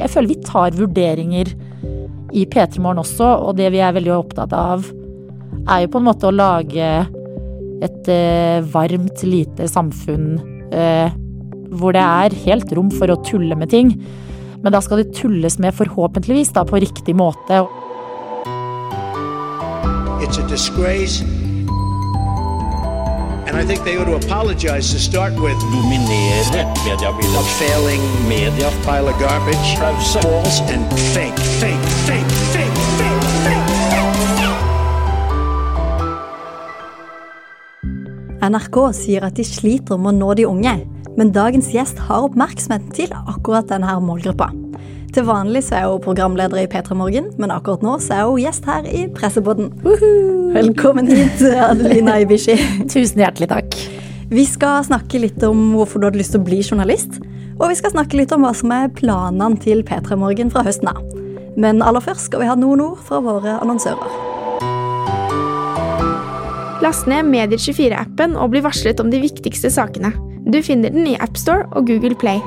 Jeg 0.00 0.12
føler 0.12 0.32
vi 0.32 0.40
tar 0.46 0.76
vurderinger 0.76 1.52
i 2.32 2.46
P3 2.48 2.80
Morgen 2.80 3.02
også, 3.02 3.26
og 3.44 3.56
det 3.58 3.70
vi 3.74 3.82
er 3.84 3.94
veldig 3.96 4.14
opptatt 4.16 4.54
av, 4.56 4.86
er 5.68 5.82
jo 5.84 5.90
på 5.92 6.00
en 6.00 6.06
måte 6.08 6.28
å 6.28 6.34
lage 6.34 6.90
et 7.84 8.10
eh, 8.12 8.60
varmt, 8.72 9.24
lite 9.24 9.68
samfunn 9.68 10.34
eh, 10.72 11.12
hvor 11.70 11.94
det 11.96 12.02
er 12.04 12.36
helt 12.46 12.72
rom 12.76 12.90
for 12.92 13.12
å 13.12 13.18
tulle 13.26 13.56
med 13.58 13.72
ting. 13.72 13.94
Men 14.60 14.74
da 14.74 14.80
skal 14.84 15.02
det 15.02 15.14
tulles 15.16 15.58
med 15.62 15.76
forhåpentligvis 15.76 16.52
da, 16.56 16.66
på 16.68 16.80
riktig 16.82 17.16
måte. 17.16 17.64
It's 20.20 20.38
a 20.38 20.46
disgrace. 20.48 21.24
And 23.50 23.58
I 23.58 23.64
think 23.66 23.82
they 23.82 23.98
ought 23.98 24.04
to 24.04 24.14
apologize 24.14 24.92
to 24.92 24.98
start 25.00 25.34
with. 25.34 25.58
dominere 25.74 26.38
A 27.40 27.42
failing 27.58 28.00
Media 28.28 28.70
pile 28.84 29.08
of 29.08 29.18
garbage. 29.18 29.74
False 30.14 30.60
and 30.70 30.86
fake, 31.14 31.36
fake, 31.58 31.82
fake, 32.06 32.30
fake, 32.54 32.78
fake, 32.98 33.24
fake, 33.42 33.66
fake. 33.74 33.80
NRK 38.40 38.92
sier 38.94 39.26
at 39.26 39.34
de 39.34 39.42
sliter 39.42 39.98
med 39.98 40.14
å 40.14 40.18
nå 40.20 40.34
de 40.38 40.46
unge, 40.46 40.86
men 41.18 41.34
dagens 41.34 41.74
gjest 41.74 41.98
har 42.06 42.30
oppmerksomheten 42.30 42.94
til 42.94 43.10
akkurat 43.18 43.66
denne 43.66 43.98
målgruppa. 43.98 44.59
Til 45.10 45.24
vanlig 45.26 45.64
så 45.66 45.74
er 45.74 45.88
hun 45.90 46.02
programleder 46.04 46.60
i 46.60 46.68
P3 46.70 46.94
Morgen, 46.94 47.32
men 47.42 47.50
akkurat 47.50 47.82
nå 47.82 47.96
så 48.02 48.14
er 48.14 48.28
hun 48.28 48.38
gjest 48.38 48.66
her 48.70 48.84
i 48.86 49.08
Pressebåten. 49.10 49.72
Velkommen 50.54 51.10
hit, 51.10 51.42
Adelina 51.42 52.20
Ibishi. 52.22 52.54
Tusen 52.86 53.18
hjertelig 53.18 53.50
takk. 53.50 53.74
Vi 54.30 54.44
skal 54.46 54.84
snakke 54.86 55.18
litt 55.18 55.42
om 55.42 55.72
hvorfor 55.74 55.98
du 55.98 56.06
hadde 56.06 56.20
lyst 56.20 56.36
til 56.36 56.42
å 56.42 56.46
bli 56.46 56.60
journalist. 56.62 57.18
Og 57.58 57.72
vi 57.72 57.80
skal 57.80 57.96
snakke 57.96 58.20
litt 58.20 58.30
om 58.36 58.46
hva 58.46 58.54
som 58.54 58.70
er 58.76 58.86
planene 58.94 59.58
til 59.64 59.82
P3 59.86 60.20
Morgen 60.20 60.54
fra 60.54 60.62
høsten 60.66 60.92
av. 60.92 61.02
Men 61.58 61.82
aller 61.82 62.06
først 62.06 62.30
skal 62.30 62.44
vi 62.44 62.50
ha 62.52 62.54
noen 62.54 62.86
ord 62.86 63.02
fra 63.10 63.18
våre 63.24 63.58
annonsører. 63.58 64.14
Last 66.86 67.10
ned 67.10 67.26
Medier24-appen 67.34 68.38
og 68.38 68.54
bli 68.54 68.62
varslet 68.64 69.02
om 69.02 69.10
de 69.10 69.26
viktigste 69.26 69.74
sakene. 69.74 70.14
Du 70.46 70.62
finner 70.64 70.94
den 70.94 71.10
i 71.10 71.18
AppStore 71.18 71.66
og 71.74 71.90
Google 71.90 72.14
Play. 72.14 72.38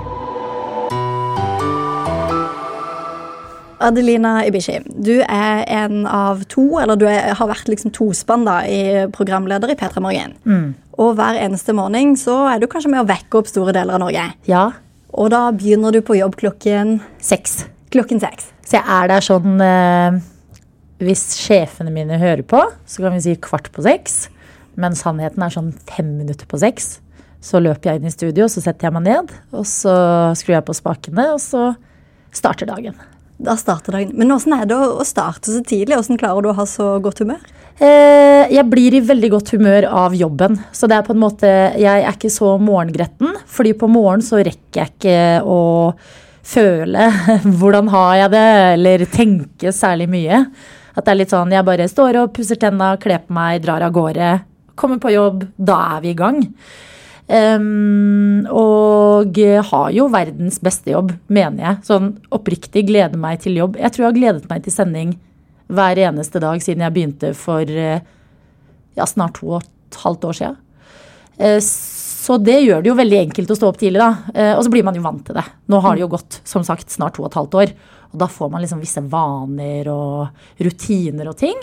Adelina 3.84 4.46
Ibishi, 4.48 4.78
du 4.86 5.16
er 5.24 5.64
en 5.68 6.06
av 6.08 6.44
to, 6.52 6.66
eller 6.82 6.96
du 7.00 7.06
er, 7.10 7.34
har 7.36 7.50
vært 7.50 7.68
liksom 7.72 7.92
tospann 7.96 8.46
da, 8.48 8.60
i 8.68 9.06
programleder 9.14 9.74
i 9.74 9.76
P3 9.80 10.04
Morgen. 10.04 10.36
Og 11.02 11.16
hver 11.18 11.40
eneste 11.42 11.74
morgen 11.74 12.14
så 12.20 12.36
er 12.52 12.62
du 12.62 12.68
kanskje 12.70 12.92
med 12.94 13.02
å 13.02 13.08
vekke 13.10 13.40
opp 13.40 13.50
store 13.50 13.74
deler 13.76 13.98
av 13.98 14.04
Norge. 14.06 14.28
Ja, 14.50 14.66
Og 15.14 15.30
da 15.30 15.52
begynner 15.54 15.92
du 15.94 16.02
på 16.02 16.16
jobb 16.18 16.36
klokken, 16.40 17.00
seks. 17.22 17.66
klokken 17.94 18.20
seks. 18.22 18.48
Så 18.66 18.78
jeg 18.80 18.86
er 18.90 19.08
der 19.12 19.22
sånn 19.22 19.60
eh, 19.62 20.16
Hvis 21.04 21.36
sjefene 21.38 21.92
mine 21.94 22.18
hører 22.18 22.42
på, 22.48 22.62
så 22.88 23.04
kan 23.04 23.14
vi 23.14 23.22
si 23.22 23.36
kvart 23.36 23.68
på 23.76 23.84
seks. 23.86 24.30
Men 24.80 24.96
sannheten 24.98 25.44
er 25.44 25.54
sånn 25.54 25.74
fem 25.90 26.14
minutter 26.18 26.48
på 26.50 26.58
seks. 26.62 27.00
Så 27.44 27.60
løper 27.62 27.92
jeg 27.92 28.00
inn 28.02 28.08
i 28.10 28.14
studio, 28.14 28.48
så 28.50 28.62
setter 28.64 28.88
jeg 28.88 28.94
meg 28.96 29.04
ned. 29.10 29.34
Og 29.52 29.66
så 29.70 29.94
skrur 30.40 30.56
jeg 30.56 30.66
på 30.66 30.74
spakene, 30.78 31.28
og 31.36 31.42
så 31.44 31.74
starter 32.34 32.66
dagen. 32.72 32.96
Da 33.42 33.56
starter 33.58 33.98
dagen. 33.98 34.14
Men 34.18 34.32
åssen 34.36 34.54
er 34.56 34.68
det 34.70 34.78
å 34.78 35.04
starte 35.08 35.52
så 35.52 35.64
tidlig? 35.66 35.98
Åssen 35.98 36.20
klarer 36.22 36.44
du 36.44 36.52
å 36.52 36.58
ha 36.58 36.66
så 36.70 36.96
godt 37.04 37.24
humør? 37.24 37.42
Eh, 37.82 38.52
jeg 38.54 38.66
blir 38.70 38.94
i 38.94 39.02
veldig 39.04 39.32
godt 39.34 39.54
humør 39.56 39.88
av 39.90 40.14
jobben. 40.16 40.60
Så 40.76 40.88
det 40.90 41.00
er 41.00 41.08
på 41.08 41.16
en 41.16 41.24
måte 41.24 41.50
Jeg 41.82 42.04
er 42.04 42.14
ikke 42.14 42.32
så 42.32 42.54
morgengretten, 42.62 43.34
fordi 43.50 43.74
på 43.74 43.90
morgenen 43.90 44.26
så 44.26 44.44
rekker 44.46 44.84
jeg 44.84 44.94
ikke 44.94 45.18
å 45.50 45.62
føle 46.44 47.10
hvordan 47.60 47.90
har 47.94 48.16
jeg 48.22 48.34
det, 48.36 48.48
eller 48.78 49.06
tenke 49.10 49.74
særlig 49.74 50.10
mye. 50.12 50.46
At 50.94 51.06
det 51.06 51.14
er 51.14 51.22
litt 51.24 51.34
sånn 51.34 51.54
jeg 51.56 51.66
bare 51.66 51.90
står 51.90 52.22
og 52.22 52.34
pusser 52.36 52.60
tenna, 52.62 52.94
kler 53.02 53.24
på 53.24 53.34
meg, 53.34 53.64
drar 53.64 53.86
av 53.88 53.96
gårde. 53.96 54.34
Kommer 54.78 55.02
på 55.02 55.14
jobb, 55.14 55.48
da 55.58 55.80
er 55.96 56.04
vi 56.04 56.14
i 56.14 56.18
gang. 56.18 56.44
Ehm, 57.34 58.46
og 58.52 59.38
har 59.70 59.94
jo 59.96 60.10
verdens 60.14 60.60
beste 60.62 60.94
jobb, 60.94 61.14
mener 61.34 61.66
jeg. 61.66 61.80
Sånn 61.88 62.12
oppriktig 62.34 62.86
gleder 62.90 63.18
meg 63.20 63.42
til 63.44 63.58
jobb. 63.58 63.80
Jeg 63.82 63.94
tror 63.94 64.06
jeg 64.06 64.12
har 64.12 64.20
gledet 64.20 64.50
meg 64.52 64.66
til 64.66 64.76
sending 64.76 65.16
hver 65.74 66.02
eneste 66.04 66.42
dag 66.44 66.62
siden 66.62 66.84
jeg 66.86 66.94
begynte 66.94 67.32
for 67.38 67.64
eh, 67.66 68.04
ja, 68.98 69.08
snart 69.10 69.40
to 69.40 69.56
og 69.56 69.64
et 69.64 70.00
halvt 70.04 70.30
år 70.30 70.40
siden. 70.42 70.62
Uh, 71.40 71.60
Så 71.64 72.38
det 72.40 72.60
gjør 72.62 72.84
det 72.84 72.88
jo 72.88 72.96
veldig 72.96 73.18
enkelt 73.20 73.50
å 73.52 73.56
stå 73.58 73.70
opp 73.72 73.80
tidlig, 73.82 74.00
da. 74.00 74.12
Uh, 74.32 74.54
Og 74.54 74.62
så 74.64 74.72
blir 74.72 74.86
man 74.86 74.96
jo 74.96 75.04
vant 75.04 75.26
til 75.26 75.36
det. 75.36 75.44
Nå 75.68 75.80
har 75.84 75.96
det 75.96 76.06
jo 76.06 76.12
gått 76.14 76.38
som 76.48 76.64
sagt 76.64 76.94
snart 76.94 77.18
to 77.18 77.26
og 77.26 77.32
et 77.32 77.40
halvt 77.40 77.58
år. 77.64 77.74
Og 78.14 78.22
da 78.22 78.30
får 78.30 78.52
man 78.54 78.62
liksom 78.62 78.84
visse 78.84 79.02
vaner 79.10 79.90
og 79.90 80.62
rutiner 80.62 81.32
og 81.32 81.40
ting. 81.42 81.58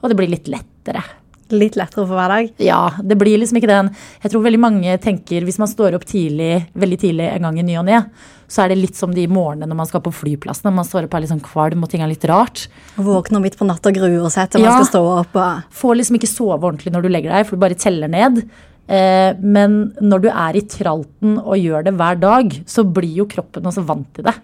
Og 0.00 0.08
det 0.08 0.16
blir 0.16 0.32
litt 0.32 0.48
lettere. 0.48 1.04
Litt 1.50 1.78
lettere 1.78 2.06
for 2.06 2.16
hver 2.18 2.32
dag? 2.32 2.50
Ja, 2.62 2.82
det 3.02 3.16
blir 3.18 3.40
liksom 3.40 3.58
ikke 3.58 3.70
den 3.70 3.88
Jeg 4.22 4.32
tror 4.32 4.44
veldig 4.44 4.60
mange 4.62 4.96
tenker 5.02 5.46
hvis 5.46 5.58
man 5.60 5.70
står 5.70 5.96
opp 5.98 6.06
tidlig, 6.08 6.66
veldig 6.78 7.00
tidlig 7.02 7.26
en 7.30 7.48
gang 7.48 7.58
i 7.60 7.66
ny 7.66 7.76
og 7.80 7.86
ne, 7.88 8.02
så 8.50 8.64
er 8.64 8.72
det 8.72 8.80
litt 8.80 8.98
som 8.98 9.12
de 9.14 9.26
morgenene 9.30 9.70
når 9.70 9.78
man 9.78 9.90
skal 9.90 10.02
på 10.02 10.12
flyplassen. 10.14 10.66
Når 10.66 10.76
man 10.80 10.88
står 10.88 11.06
opp 11.06 11.14
er 11.14 11.24
litt 11.24 11.32
sånn 11.32 11.44
kvalm 11.44 11.84
og 11.86 11.92
ting 11.92 12.02
er 12.02 12.10
litt 12.10 12.26
rart. 12.30 12.64
Våkner 12.98 13.42
midt 13.42 13.58
på 13.58 13.68
natta 13.68 13.92
og 13.92 14.00
gruer 14.00 14.32
seg 14.32 14.50
til 14.50 14.64
man 14.64 14.80
skal 14.80 14.90
stå 14.90 15.04
opp. 15.20 15.38
Og... 15.38 15.70
Får 15.82 16.00
liksom 16.00 16.18
ikke 16.18 16.30
sove 16.30 16.58
ordentlig 16.58 16.94
når 16.94 17.06
du 17.06 17.12
legger 17.12 17.36
deg, 17.36 17.46
for 17.46 17.56
du 17.56 17.62
bare 17.62 17.78
teller 17.78 18.10
ned. 18.10 18.42
Eh, 18.90 19.30
men 19.38 19.80
når 20.02 20.24
du 20.24 20.30
er 20.32 20.58
i 20.58 20.66
tralten 20.66 21.36
og 21.38 21.60
gjør 21.60 21.86
det 21.86 21.94
hver 21.98 22.18
dag, 22.22 22.56
så 22.66 22.82
blir 22.82 23.20
jo 23.22 23.28
kroppen 23.30 23.70
også 23.70 23.86
vant 23.86 24.08
til 24.16 24.26
det. 24.26 24.34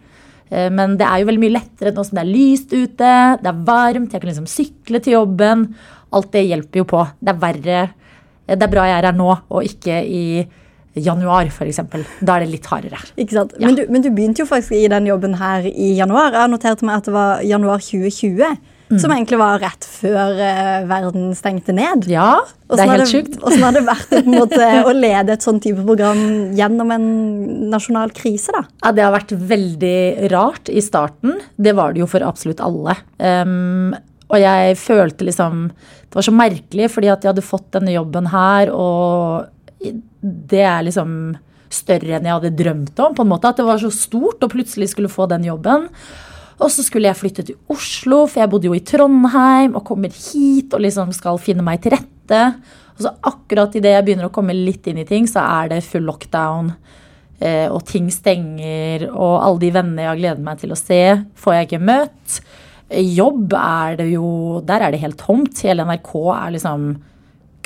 Eh, 0.55 0.69
men 0.71 0.95
det 1.01 1.07
er 1.09 1.23
jo 1.23 1.29
veldig 1.31 1.43
mye 1.43 1.57
lettere 1.57 1.95
nå 1.95 2.05
som 2.07 2.19
det 2.19 2.23
er 2.23 2.31
lyst 2.31 2.71
ute, 2.71 3.13
det 3.43 3.51
er 3.51 3.65
varmt, 3.67 4.15
jeg 4.15 4.23
kan 4.23 4.31
liksom 4.31 4.51
sykle 4.51 5.03
til 5.03 5.19
jobben. 5.19 5.67
Alt 6.15 6.31
det 6.35 6.45
hjelper 6.47 6.83
jo 6.83 6.87
på. 6.93 7.03
Det 7.19 7.33
er 7.35 7.43
verre 7.43 7.81
eh, 7.83 8.55
Det 8.55 8.63
er 8.63 8.73
bra 8.73 8.87
jeg 8.87 8.99
er 9.01 9.11
her 9.11 9.19
nå, 9.19 9.33
og 9.51 9.67
ikke 9.67 9.99
i 10.05 10.23
januar, 10.97 11.51
f.eks. 11.51 11.83
Da 12.25 12.37
er 12.37 12.47
det 12.47 12.53
litt 12.55 12.71
hardere. 12.71 13.01
Ikke 13.21 13.37
sant? 13.37 13.57
Ja. 13.59 13.67
Men, 13.69 13.77
du, 13.77 13.85
men 13.93 14.05
du 14.05 14.09
begynte 14.15 14.45
jo 14.45 14.49
faktisk 14.49 14.79
i 14.79 14.87
den 14.89 15.09
jobben 15.11 15.37
her 15.41 15.67
i 15.69 15.93
januar. 15.99 16.33
Jeg 16.33 16.53
noterte 16.53 16.89
meg 16.89 17.03
at 17.03 17.11
det 17.11 17.17
var 17.17 17.45
januar 17.45 17.85
2020. 17.85 18.57
Mm. 18.87 19.01
Som 19.03 19.11
egentlig 19.11 19.39
var 19.41 19.59
rett 19.59 19.83
før 19.83 20.37
uh, 20.39 20.85
verden 20.87 21.33
stengte 21.35 21.75
ned. 21.75 22.05
Ja, 22.07 22.45
det 22.71 22.85
er 22.85 22.93
helt 22.93 23.11
sjukt. 23.11 23.35
Åssen 23.43 23.65
har 23.67 23.75
det 23.75 23.83
vært 23.83 24.29
måte, 24.31 24.63
å 24.89 24.93
lede 24.95 25.35
et 25.35 25.43
sånn 25.43 25.59
type 25.63 25.83
program 25.83 26.21
gjennom 26.55 26.93
en 26.95 27.09
nasjonal 27.73 28.15
krise? 28.15 28.55
da? 28.55 28.63
Ja, 28.85 28.93
det 28.95 29.07
har 29.09 29.15
vært 29.17 29.35
veldig 29.35 30.31
rart 30.31 30.71
i 30.71 30.85
starten. 30.87 31.41
Det 31.59 31.75
var 31.75 31.97
det 31.97 32.05
jo 32.05 32.11
for 32.11 32.23
absolutt 32.27 32.63
alle. 32.63 32.95
Um, 33.19 33.91
og 34.27 34.43
jeg 34.43 34.77
følte 34.81 35.27
liksom 35.29 35.69
Det 35.71 36.19
var 36.19 36.27
så 36.27 36.35
merkelig, 36.35 36.91
fordi 36.91 37.11
at 37.13 37.25
jeg 37.25 37.35
hadde 37.35 37.45
fått 37.45 37.69
denne 37.77 37.93
jobben 37.93 38.31
her, 38.33 38.71
og 38.73 39.93
det 40.23 40.63
er 40.65 40.87
liksom 40.87 41.11
større 41.73 42.17
enn 42.17 42.29
jeg 42.29 42.39
hadde 42.39 42.57
drømt 42.57 43.03
om. 43.03 43.15
på 43.15 43.23
en 43.23 43.29
måte, 43.29 43.49
At 43.49 43.59
det 43.61 43.67
var 43.67 43.79
så 43.83 43.91
stort 43.93 44.43
å 44.43 44.51
plutselig 44.51 44.91
skulle 44.95 45.13
få 45.13 45.29
den 45.29 45.45
jobben. 45.45 45.91
Og 46.57 46.71
så 46.73 46.83
skulle 46.87 47.11
jeg 47.11 47.21
flytte 47.21 47.45
til 47.45 47.59
Oslo, 47.69 48.25
for 48.27 48.41
jeg 48.41 48.51
bodde 48.51 48.71
jo 48.71 48.77
i 48.77 48.81
Trondheim, 48.81 49.77
og 49.77 49.85
kommer 49.85 50.09
hit 50.09 50.73
og 50.73 50.81
liksom 50.81 51.13
skal 51.13 51.37
finne 51.43 51.65
meg 51.67 51.83
til 51.85 51.93
rette. 51.93 52.43
Og 52.97 53.05
så 53.05 53.13
akkurat 53.29 53.75
idet 53.77 53.93
jeg 53.93 54.07
begynner 54.07 54.31
å 54.31 54.33
komme 54.33 54.57
litt 54.57 54.87
inn 54.89 55.03
i 55.03 55.09
ting, 55.09 55.29
så 55.29 55.45
er 55.45 55.75
det 55.75 55.85
full 55.85 56.07
lockdown. 56.09 56.73
Eh, 57.37 57.69
og 57.69 57.83
ting 57.85 58.09
stenger, 58.09 59.11
og 59.11 59.35
alle 59.45 59.61
de 59.67 59.73
vennene 59.75 60.07
jeg 60.07 60.13
har 60.15 60.23
gledet 60.23 60.47
meg 60.47 60.63
til 60.63 60.73
å 60.73 60.81
se, 60.81 61.03
får 61.37 61.59
jeg 61.59 61.69
ikke 61.69 61.85
møtt. 61.91 62.39
Jobb 62.87 63.51
er 63.59 63.97
det 63.99 64.11
jo 64.13 64.63
Der 64.63 64.85
er 64.85 64.95
det 64.95 65.03
helt 65.03 65.19
tomt. 65.19 65.59
Hele 65.67 65.87
NRK 65.87 66.13
er 66.37 66.55
liksom 66.55 66.89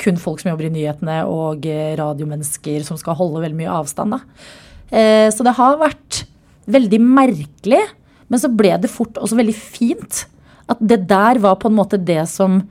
kun 0.01 0.17
folk 0.17 0.39
som 0.41 0.49
jobber 0.49 0.65
i 0.65 0.73
nyhetene, 0.73 1.19
og 1.29 1.65
eh, 1.69 1.93
radiomennesker 1.99 2.81
som 2.81 2.97
skal 2.97 3.13
holde 3.19 3.43
veldig 3.43 3.59
mye 3.59 3.73
avstand. 3.83 4.15
Da. 4.15 4.47
Eh, 4.89 5.27
så 5.29 5.45
det 5.45 5.53
har 5.59 5.77
vært 5.77 6.23
veldig 6.71 6.99
merkelig, 7.05 7.83
men 8.25 8.41
så 8.41 8.49
ble 8.49 8.71
det 8.81 8.89
fort 8.89 9.19
også 9.21 9.37
veldig 9.37 9.53
fint. 9.53 10.23
At 10.65 10.81
det 10.81 11.03
der 11.05 11.37
var 11.43 11.59
på 11.61 11.69
en 11.69 11.77
måte 11.77 12.01
det 12.01 12.23
som 12.33 12.63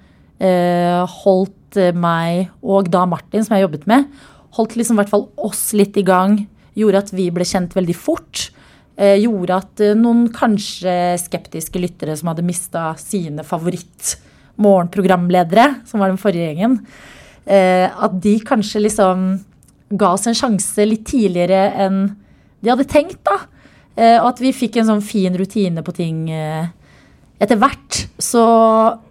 eh, 0.42 0.98
holdt 1.22 1.78
meg 1.94 2.50
og 2.66 2.90
da 2.90 3.04
Martin, 3.06 3.46
som 3.46 3.54
jeg 3.54 3.68
jobbet 3.68 3.86
med, 3.86 4.10
holdt 4.58 4.74
liksom 4.74 4.98
i 4.98 5.04
hvert 5.04 5.12
fall 5.12 5.28
oss 5.38 5.68
litt 5.78 5.94
i 6.00 6.06
gang. 6.06 6.40
Gjorde 6.74 7.04
at 7.04 7.14
vi 7.14 7.28
ble 7.30 7.46
kjent 7.46 7.78
veldig 7.78 7.94
fort. 7.94 8.48
Eh, 9.00 9.22
gjorde 9.22 9.54
at 9.56 9.80
eh, 9.80 9.94
noen 9.96 10.26
kanskje 10.34 11.16
skeptiske 11.22 11.80
lyttere 11.80 12.12
som 12.18 12.28
hadde 12.28 12.42
mista 12.44 12.96
sine 13.00 13.40
favoritt-morgenprogramledere, 13.48 15.80
som 15.88 16.00
var 16.02 16.08
den 16.12 16.20
forrige 16.20 16.50
gjengen, 16.50 16.74
eh, 17.48 17.88
at 17.88 18.20
de 18.20 18.34
kanskje 18.44 18.84
liksom 18.84 19.40
ga 19.96 20.12
oss 20.12 20.28
en 20.28 20.36
sjanse 20.36 20.84
litt 20.84 21.08
tidligere 21.08 21.72
enn 21.80 22.12
de 22.60 22.68
hadde 22.68 22.92
tenkt, 22.92 23.24
da. 23.24 23.40
Og 24.00 24.26
at 24.30 24.40
vi 24.40 24.52
fikk 24.54 24.76
en 24.78 24.86
sånn 24.86 25.02
fin 25.04 25.34
rutine 25.36 25.82
på 25.84 25.92
ting 25.92 26.30
etter 26.30 27.56
hvert. 27.58 28.08
Så 28.22 28.44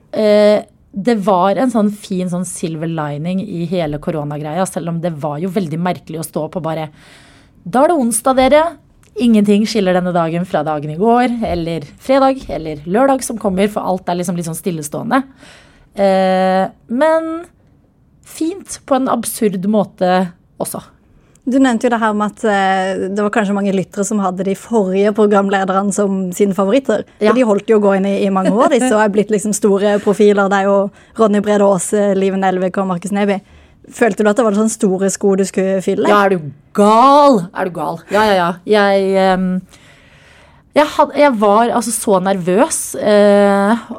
det 0.10 1.16
var 1.26 1.56
en 1.60 1.72
sånn 1.74 1.92
fin 1.92 2.30
sånn 2.32 2.46
silver 2.48 2.88
lining 2.88 3.42
i 3.44 3.66
hele 3.70 4.00
koronagreia, 4.02 4.66
selv 4.66 4.90
om 4.94 5.02
det 5.04 5.12
var 5.20 5.40
jo 5.44 5.50
veldig 5.54 5.80
merkelig 5.84 6.20
å 6.22 6.30
stå 6.30 6.48
på 6.54 6.60
bare 6.64 6.90
Da 7.66 7.84
er 7.84 7.88
det 7.92 8.00
onsdag, 8.00 8.36
dere. 8.40 8.64
Ingenting 9.20 9.66
skiller 9.68 9.98
denne 9.98 10.14
dagen 10.16 10.46
fra 10.48 10.62
dagen 10.64 10.94
i 10.94 11.00
går, 11.00 11.40
eller 11.48 11.88
fredag, 12.00 12.46
eller 12.56 12.84
lørdag 12.88 13.24
som 13.26 13.40
kommer, 13.42 13.68
for 13.72 13.84
alt 13.84 14.08
er 14.08 14.20
liksom 14.20 14.38
litt 14.40 14.48
sånn 14.48 14.58
stillestående. 14.58 15.24
Eh, 16.00 16.70
men 16.88 17.28
fint 18.24 18.80
på 18.88 18.96
en 18.96 19.10
absurd 19.12 19.68
måte 19.68 20.30
også. 20.62 20.82
Du 21.50 21.58
nevnte 21.58 21.88
jo 21.88 21.94
det 21.94 22.00
her 22.02 22.16
med 22.18 22.36
at 22.36 22.44
eh, 22.46 23.06
det 23.10 23.24
var 23.26 23.32
kanskje 23.34 23.56
mange 23.58 23.74
lyttere 23.74 24.06
som 24.06 24.20
hadde 24.22 24.46
de 24.46 24.54
forrige 24.60 25.12
programlederne 25.18 25.94
som 25.96 26.28
sine 26.36 26.56
favoritter. 26.56 27.06
Ja. 27.24 27.34
De 27.36 27.46
holdt 27.48 27.72
jo 27.72 27.80
gående 27.82 28.12
i, 28.12 28.28
i 28.28 28.34
mange 28.34 28.54
år, 28.54 28.70
disse, 28.76 28.92
og 28.94 29.02
er 29.02 29.14
blitt 29.14 29.34
liksom 29.34 29.56
store 29.58 29.98
profiler. 30.04 30.52
Det 30.52 30.62
er 30.62 30.70
jo 30.70 30.78
Ronny 31.20 31.42
Brede 31.44 31.66
Aase, 31.66 32.12
Liven 32.16 32.46
Elvik 32.46 32.78
og 32.78 32.92
Markus 32.92 33.16
Neby. 33.16 33.40
Følte 33.96 34.24
du 34.24 34.30
at 34.30 34.38
det 34.38 34.46
var 34.46 34.58
sånne 34.58 34.74
store 34.74 35.10
sko 35.14 35.36
du 35.40 35.46
skulle 35.48 35.80
fylle? 35.86 36.10
Ja, 36.10 36.24
er 36.26 36.36
du 36.36 36.50
gal? 36.78 37.44
Er 37.54 37.70
du 37.70 37.76
gal? 37.76 38.02
Ja, 38.14 38.26
ja, 38.30 38.36
ja. 38.38 38.50
Jeg, 38.70 39.40
um, 39.40 39.48
jeg, 40.78 40.86
had, 40.96 41.16
jeg 41.18 41.34
var 41.42 41.74
altså 41.80 41.94
så 41.96 42.20
nervøs. 42.24 42.80
Uh, 43.02 43.90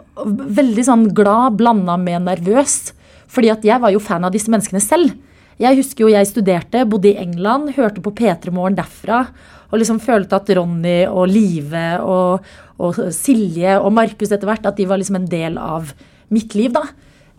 veldig 0.61 0.87
sånn 0.87 1.09
glad 1.17 1.59
blanda 1.59 1.99
med 2.01 2.29
nervøs. 2.29 2.95
Fordi 3.31 3.51
at 3.53 3.67
jeg 3.67 3.83
var 3.83 3.95
jo 3.95 4.03
fan 4.03 4.27
av 4.27 4.35
disse 4.35 4.51
menneskene 4.51 4.83
selv. 4.85 5.15
Jeg 5.61 5.77
husker 5.77 6.07
jo 6.07 6.15
jeg 6.15 6.29
studerte, 6.31 6.87
bodde 6.89 7.11
i 7.11 7.19
England, 7.21 7.75
hørte 7.77 8.03
på 8.03 8.15
P3 8.17 8.53
Morgen 8.55 8.79
derfra. 8.79 9.27
Og 9.71 9.79
liksom 9.79 10.01
følte 10.03 10.39
at 10.39 10.51
Ronny 10.57 11.03
og 11.07 11.29
Live 11.31 11.83
og, 12.03 12.47
og 12.81 12.97
Silje 13.15 13.77
og 13.79 13.93
Markus 13.95 14.33
etter 14.33 14.49
hvert, 14.49 14.67
at 14.67 14.79
de 14.81 14.89
var 14.89 14.99
liksom 14.99 15.21
en 15.21 15.29
del 15.31 15.59
av 15.61 15.93
mitt 16.35 16.57
liv, 16.59 16.75
da. 16.75 16.87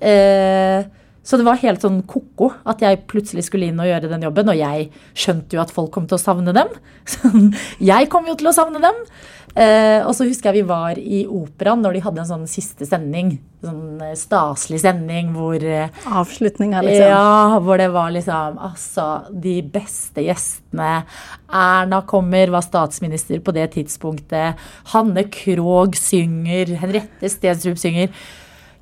Eh, 0.02 0.86
så 1.22 1.38
det 1.38 1.46
var 1.46 1.60
helt 1.62 1.84
sånn 1.84 2.00
ko-ko 2.10 2.50
at 2.66 2.82
jeg 2.82 3.04
plutselig 3.10 3.46
skulle 3.46 3.70
inn 3.70 3.82
og 3.82 3.86
gjøre 3.86 4.10
den 4.10 4.26
jobben. 4.26 4.50
Og 4.50 4.58
jeg 4.58 4.88
skjønte 5.14 5.58
jo 5.58 5.62
at 5.62 5.74
folk 5.74 5.92
kom 5.94 6.08
til 6.10 6.18
å 6.18 6.22
savne 6.22 6.54
dem. 6.56 6.72
Så 7.12 7.30
jeg 7.82 8.10
kom 8.14 8.26
jo 8.30 8.34
til 8.40 8.50
å 8.50 8.56
savne 8.56 8.82
dem. 8.82 9.06
Eh, 9.52 10.00
og 10.08 10.14
så 10.16 10.24
husker 10.24 10.48
jeg 10.48 10.62
vi 10.62 10.70
var 10.70 10.96
i 10.96 11.26
operaen 11.28 11.82
når 11.84 11.98
de 11.98 12.02
hadde 12.06 12.22
en 12.24 12.30
sånn 12.30 12.46
siste 12.48 12.88
sending. 12.88 13.34
Sånn 13.60 14.00
eh, 14.00 14.14
staselig 14.16 14.80
sending 14.86 15.34
hvor 15.36 15.60
Avslutninga, 15.60 16.80
liksom. 16.86 17.12
ja, 17.12 17.60
hvor 17.60 17.82
det 17.82 17.90
var 17.92 18.14
liksom 18.16 18.62
altså 18.70 19.08
de 19.44 19.58
beste 19.74 20.24
gjestene. 20.24 21.02
Erna 21.52 22.00
kommer, 22.08 22.54
var 22.56 22.64
statsminister 22.64 23.44
på 23.44 23.54
det 23.58 23.68
tidspunktet. 23.76 24.62
Hanne 24.96 25.28
Krogh 25.34 26.00
synger. 26.00 26.78
Henriette 26.82 27.34
Stenstrup 27.36 27.82
synger. 27.82 28.16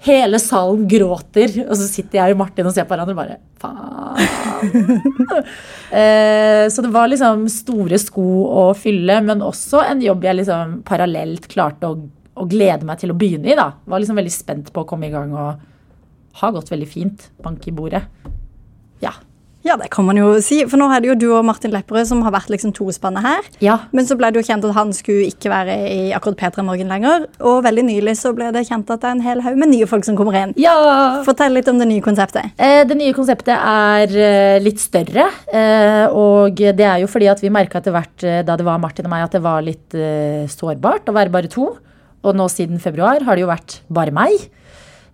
Hele 0.05 0.39
salen 0.39 0.85
gråter, 0.87 1.51
og 1.65 1.73
så 1.75 1.85
sitter 1.89 2.21
jeg 2.21 2.35
og 2.35 2.39
Martin 2.39 2.67
og 2.69 2.75
ser 2.75 2.85
på 2.87 2.95
hverandre 2.95 3.15
og 3.15 3.19
bare 3.19 3.39
faen. 3.59 5.45
Eh, 5.89 6.67
så 6.69 6.83
det 6.85 6.91
var 6.93 7.07
liksom 7.09 7.47
store 7.49 7.97
sko 7.97 8.23
å 8.45 8.63
fylle, 8.77 9.15
men 9.25 9.39
også 9.41 9.79
en 9.81 10.03
jobb 10.05 10.27
jeg 10.27 10.37
liksom 10.37 10.75
parallelt 10.85 11.47
klarte 11.49 11.89
å, 11.89 11.95
å 12.37 12.45
glede 12.45 12.85
meg 12.85 12.99
til 13.01 13.09
å 13.09 13.15
begynne 13.17 13.49
i. 13.49 13.55
da. 13.57 13.71
Var 13.89 14.03
liksom 14.03 14.19
veldig 14.21 14.33
spent 14.35 14.69
på 14.75 14.83
å 14.83 14.87
komme 14.91 15.09
i 15.09 15.13
gang 15.15 15.33
og 15.33 15.63
har 16.43 16.53
gått 16.53 16.69
veldig 16.69 16.89
fint. 16.91 17.25
Bank 17.41 17.65
i 17.65 17.73
bordet. 17.73 18.03
Ja. 19.01 19.15
Ja, 19.67 19.75
det 19.75 19.89
kan 19.91 20.05
man 20.07 20.15
jo 20.15 20.37
si. 20.41 20.61
For 20.71 20.79
nå 20.79 20.85
er 20.95 21.01
det 21.03 21.09
jo 21.09 21.15
du 21.19 21.25
og 21.35 21.43
Martin 21.43 21.73
Lepperød 21.73 22.07
som 22.07 22.21
har 22.23 22.31
vært 22.31 22.47
liksom 22.53 22.71
tospannet 22.77 23.25
her. 23.25 23.47
Ja. 23.59 23.73
Men 23.91 24.07
så 24.07 24.15
ble 24.17 24.29
det 24.31 24.39
jo 24.39 24.45
kjent 24.47 24.63
at 24.65 24.75
han 24.77 24.93
skulle 24.95 25.27
ikke 25.27 25.51
være 25.51 25.75
i 25.91 25.97
akkurat 26.15 26.37
P3 26.39 26.63
Morgen 26.63 26.87
lenger. 26.87 27.25
Og 27.43 27.59
veldig 27.65 27.83
nylig 27.89 28.13
så 28.17 28.31
ble 28.37 28.47
det 28.55 28.63
kjent 28.69 28.89
at 28.95 29.01
det 29.03 29.09
er 29.09 29.17
en 29.17 29.25
hel 29.25 29.41
haug 29.43 29.57
med 29.59 29.69
nye 29.73 29.89
folk 29.91 30.07
som 30.07 30.15
kommer 30.19 30.37
inn. 30.39 30.53
ja. 30.57 30.77
Fortell 31.27 31.51
litt 31.59 31.67
om 31.67 31.77
det 31.81 31.89
nye 31.91 32.01
konseptet. 32.05 32.53
Eh, 32.57 32.85
Det 32.87 32.95
nye 32.97 33.13
konseptet 33.13 33.51
er 33.59 34.15
eh, 34.15 34.59
litt 34.63 34.79
større. 34.79 35.27
eh, 35.51 36.05
Og 36.07 36.55
det 36.55 36.79
er 36.87 37.03
jo 37.03 37.07
fordi 37.11 37.27
at 37.29 37.41
vi 37.43 37.51
merka 37.51 37.79
etter 37.83 37.91
hvert 37.91 38.23
eh, 38.23 38.41
da 38.47 38.55
det 38.55 38.65
var 38.65 38.79
Martin 38.79 39.05
og 39.05 39.11
meg, 39.11 39.23
at 39.27 39.35
det 39.35 39.43
var 39.43 39.61
litt 39.61 39.93
eh, 39.93 40.47
sårbart 40.47 41.11
å 41.11 41.13
være 41.19 41.29
bare 41.35 41.51
to. 41.51 41.73
Og 42.23 42.35
nå 42.35 42.47
siden 42.51 42.79
februar 42.79 43.21
har 43.27 43.35
det 43.35 43.43
jo 43.43 43.51
vært 43.51 43.81
bare 43.91 44.11
meg. 44.15 44.49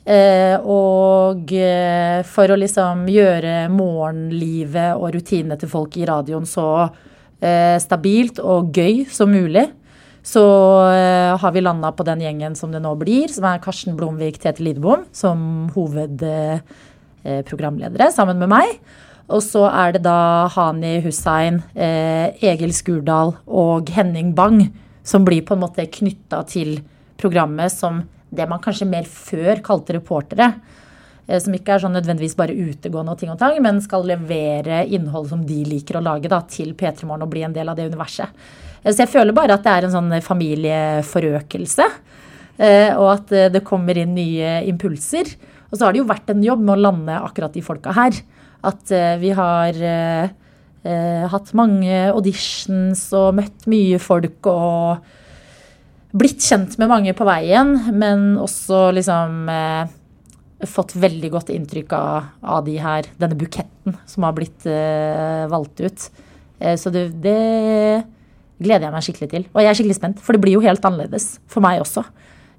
Eh, 0.06 0.62
Og 0.62 1.50
eh, 1.58 2.22
for 2.30 2.46
å 2.54 2.56
liksom 2.62 3.10
gjøre 3.10 3.66
morgenlivet 3.74 4.94
og 5.00 5.16
rutinene 5.16 5.58
til 5.58 5.70
folk 5.72 5.96
i 5.98 6.06
radioen 6.06 6.46
så 6.46 6.94
eh, 7.42 7.80
stabilt 7.82 8.40
og 8.40 8.78
gøy 8.78 9.06
som 9.10 9.32
mulig, 9.34 9.66
så 10.26 10.42
har 11.38 11.52
vi 11.54 11.62
landa 11.62 11.92
på 11.94 12.02
den 12.08 12.22
gjengen 12.24 12.56
som 12.58 12.72
det 12.74 12.80
nå 12.82 12.96
blir, 12.98 13.30
som 13.30 13.46
er 13.46 13.62
Karsten 13.62 13.94
Blomvik, 13.94 14.42
Tete 14.42 14.58
Lidbom 14.66 15.06
som 15.14 15.70
hovedprogramledere 15.76 18.10
sammen 18.10 18.42
med 18.42 18.50
meg. 18.50 18.82
Og 19.30 19.38
så 19.46 19.70
er 19.70 19.94
det 19.94 20.02
da 20.08 20.50
Hani 20.50 20.98
Hussein, 21.06 21.62
Egil 21.78 22.74
Skurdal 22.74 23.38
og 23.46 23.86
Henning 23.94 24.34
Bang 24.34 24.74
som 25.06 25.22
blir 25.30 25.46
på 25.46 25.54
en 25.54 25.62
måte 25.62 25.86
knytta 25.94 26.42
til 26.50 26.82
programmet 27.22 27.70
som 27.70 28.10
det 28.36 28.48
man 28.50 28.62
kanskje 28.64 28.88
mer 28.90 29.04
før 29.10 29.62
kalte 29.66 29.96
reportere. 29.98 30.54
eh, 31.28 31.40
Som 31.40 31.54
ikke 31.54 31.74
er 31.76 31.80
sånn 31.80 31.96
nødvendigvis 31.98 32.36
bare 32.38 32.54
utegående 32.56 33.12
og 33.12 33.18
ting 33.20 33.32
og 33.32 33.40
tang, 33.40 33.62
men 33.62 33.82
skal 33.82 34.04
levere 34.06 34.84
innhold 34.88 35.30
som 35.30 35.46
de 35.46 35.64
liker 35.66 35.98
å 35.98 36.04
lage 36.04 36.30
da, 36.30 36.42
til 36.42 36.74
P3 36.74 37.06
Morgen 37.06 37.24
og 37.24 37.30
bli 37.32 37.44
en 37.44 37.54
del 37.54 37.70
av 37.70 37.76
det 37.76 37.90
universet. 37.92 38.30
Eh, 38.84 38.92
Så 38.92 38.98
jeg 39.06 39.10
føler 39.10 39.34
bare 39.34 39.54
at 39.54 39.64
det 39.64 39.72
er 39.72 39.86
en 39.86 39.96
sånn 39.98 40.22
familieforøkelse. 40.22 41.86
eh, 42.60 42.94
Og 42.96 43.10
at 43.14 43.28
det 43.52 43.64
kommer 43.64 43.98
inn 43.98 44.14
nye 44.16 44.64
impulser. 44.68 45.36
Og 45.72 45.78
så 45.78 45.86
har 45.86 45.94
det 45.94 46.00
jo 46.00 46.06
vært 46.08 46.30
en 46.30 46.44
jobb 46.44 46.60
med 46.62 46.78
å 46.78 46.82
lande 46.82 47.18
akkurat 47.20 47.52
de 47.54 47.62
folka 47.62 47.92
her. 47.94 48.12
At 48.64 48.88
vi 49.20 49.30
har 49.32 49.74
hatt 50.86 51.54
mange 51.58 52.12
auditions 52.14 53.12
og 53.18 53.34
møtt 53.36 53.66
mye 53.68 53.98
folk 54.00 54.46
og 54.46 54.98
blitt 56.16 56.44
kjent 56.44 56.78
med 56.80 56.92
mange 56.92 57.14
på 57.18 57.28
veien, 57.28 57.76
men 57.96 58.34
også 58.42 58.90
liksom 58.96 59.50
eh, 59.52 59.94
fått 60.70 60.96
veldig 61.00 61.32
godt 61.34 61.52
inntrykk 61.54 61.96
av, 61.98 62.30
av 62.42 62.66
de 62.68 62.78
her, 62.82 63.10
denne 63.20 63.38
buketten 63.40 63.98
som 64.10 64.28
har 64.28 64.36
blitt 64.38 64.68
eh, 64.70 65.46
valgt 65.52 65.84
ut. 65.84 66.08
Eh, 66.60 66.78
så 66.80 66.92
det, 66.94 67.10
det 67.24 67.40
gleder 68.64 68.88
jeg 68.88 68.96
meg 68.96 69.08
skikkelig 69.08 69.32
til. 69.34 69.50
Og 69.52 69.62
jeg 69.62 69.72
er 69.72 69.80
skikkelig 69.80 70.00
spent, 70.00 70.24
for 70.24 70.36
det 70.36 70.44
blir 70.46 70.58
jo 70.58 70.64
helt 70.66 70.88
annerledes 70.88 71.36
for 71.52 71.66
meg 71.66 71.84
også. 71.84 72.06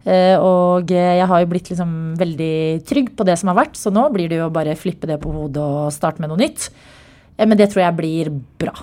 Eh, 0.06 0.36
og 0.38 0.92
jeg 0.92 1.26
har 1.26 1.40
jo 1.42 1.48
blitt 1.50 1.72
liksom 1.72 1.94
veldig 2.20 2.56
trygg 2.86 3.14
på 3.18 3.26
det 3.26 3.38
som 3.40 3.50
har 3.50 3.58
vært, 3.58 3.78
så 3.78 3.90
nå 3.94 4.04
blir 4.14 4.30
det 4.30 4.38
jo 4.38 4.52
bare 4.54 4.76
flippe 4.78 5.08
det 5.10 5.18
på 5.22 5.32
hodet 5.34 5.64
og 5.64 5.94
starte 5.94 6.22
med 6.22 6.30
noe 6.30 6.44
nytt. 6.44 6.68
Eh, 7.36 7.46
men 7.46 7.56
det 7.58 7.72
tror 7.72 7.86
jeg 7.86 7.98
blir 7.98 8.30
bra. 8.60 8.76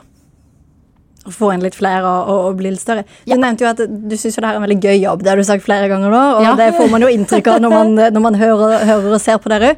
Å 1.24 1.32
få 1.32 1.54
inn 1.54 1.62
litt 1.64 1.76
flere 1.78 2.04
og, 2.04 2.30
og, 2.34 2.40
og 2.50 2.58
bli 2.60 2.72
litt 2.74 2.82
større. 2.82 3.06
Du 3.24 3.32
nevnte 3.40 3.64
jo 3.64 3.70
at 3.70 3.80
du 3.80 4.16
syns 4.20 4.36
det 4.36 4.44
her 4.44 4.58
er 4.58 4.60
en 4.60 4.66
veldig 4.66 4.80
gøy 4.84 4.98
jobb. 5.06 5.22
Det 5.24 5.30
har 5.32 5.40
du 5.40 5.46
sagt 5.48 5.64
flere 5.64 5.88
ganger 5.88 6.12
nå, 6.12 6.24
og 6.38 6.42
Ja. 6.44 6.56
det 6.60 6.74
får 6.76 6.90
man 6.92 7.02
jo 7.06 7.12
inntrykk 7.14 7.48
av 7.54 7.62
når 7.64 7.72
man, 7.78 7.94
når 8.18 8.24
man 8.26 8.36
hører, 8.42 8.84
hører 8.90 9.14
og 9.16 9.22
ser 9.24 9.38
på 9.40 9.52
dere. 9.54 9.76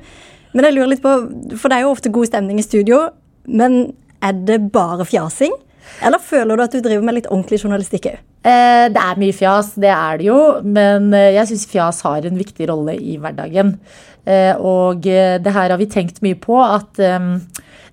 Men 0.55 0.65
jeg 0.65 0.73
lurer 0.77 0.89
litt 0.95 1.03
på, 1.03 1.13
for 1.59 1.69
det 1.69 1.77
er 1.77 1.85
jo 1.85 1.91
ofte 1.93 2.09
god 2.15 2.31
stemning 2.31 2.57
i 2.57 2.65
studio, 2.65 3.03
men 3.45 3.93
er 4.25 4.33
det 4.47 4.57
bare 4.73 5.05
fjasing? 5.05 5.53
Eller 6.05 6.21
føler 6.21 6.57
du 6.57 6.63
at 6.65 6.73
du 6.75 6.81
driver 6.83 7.05
med 7.05 7.19
litt 7.19 7.29
ordentlig 7.31 7.61
journalistikk 7.63 8.09
òg? 8.11 8.23
Eh, 8.45 8.87
det 8.93 9.01
er 9.01 9.21
mye 9.21 9.33
fjas, 9.33 9.71
det 9.81 9.89
er 9.89 10.19
det 10.21 10.27
jo. 10.27 10.39
Men 10.65 11.09
eh, 11.17 11.33
jeg 11.39 11.49
syns 11.51 11.69
fjas 11.71 12.03
har 12.05 12.27
en 12.27 12.37
viktig 12.37 12.67
rolle 12.69 12.97
i 12.99 13.17
hverdagen. 13.21 13.75
Eh, 14.25 14.53
og 14.57 15.05
eh, 15.09 15.37
det 15.41 15.53
her 15.53 15.73
har 15.73 15.81
vi 15.81 15.89
tenkt 15.89 16.21
mye 16.25 16.37
på, 16.41 16.59
at 16.61 17.01
eh, 17.01 17.31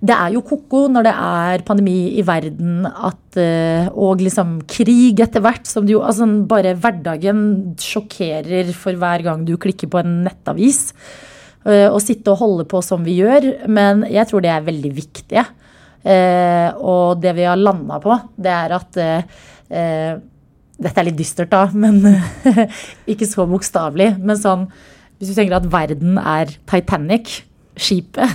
det 0.03 0.13
er 0.13 0.35
jo 0.35 0.43
ko-ko 0.45 0.85
når 0.91 1.07
det 1.07 1.13
er 1.15 1.65
pandemi 1.65 1.97
i 2.19 2.25
verden, 2.27 2.85
at, 2.85 3.39
eh, 3.39 3.89
og 3.93 4.21
liksom 4.21 4.59
krig 4.69 5.23
etter 5.23 5.41
hvert. 5.45 5.65
Som 5.69 5.87
det 5.87 5.95
jo, 5.95 6.03
altså 6.05 6.27
bare 6.49 6.75
hverdagen 6.75 7.43
sjokkerer 7.81 8.73
for 8.77 8.99
hver 8.99 9.25
gang 9.25 9.47
du 9.47 9.55
klikker 9.57 9.89
på 9.89 10.03
en 10.03 10.19
nettavis. 10.27 10.89
Å 11.63 11.95
sitte 12.03 12.27
og 12.27 12.41
holde 12.41 12.63
på 12.67 12.81
som 12.83 13.05
vi 13.07 13.13
gjør. 13.21 13.45
Men 13.71 14.01
jeg 14.11 14.27
tror 14.27 14.41
det 14.43 14.49
er 14.51 14.65
veldig 14.65 14.89
viktig. 14.97 15.45
Eh, 16.03 16.69
og 16.83 17.21
det 17.23 17.31
vi 17.37 17.47
har 17.47 17.59
landa 17.59 17.99
på, 18.03 18.17
det 18.35 18.51
er 18.51 18.75
at 18.79 19.01
eh, 19.01 19.41
eh, 19.71 20.13
Dette 20.83 20.99
er 20.99 21.05
litt 21.05 21.19
dystert, 21.19 21.51
da, 21.53 21.67
men 21.83 22.01
ikke 23.11 23.29
så 23.29 23.47
bokstavelig. 23.47 24.15
Men 24.19 24.39
sånn 24.39 24.67
Hvis 25.19 25.31
du 25.31 25.37
tenker 25.37 25.59
at 25.61 25.69
verden 25.71 26.17
er 26.19 26.51
Titanic, 26.67 27.43
skipet, 27.73 28.29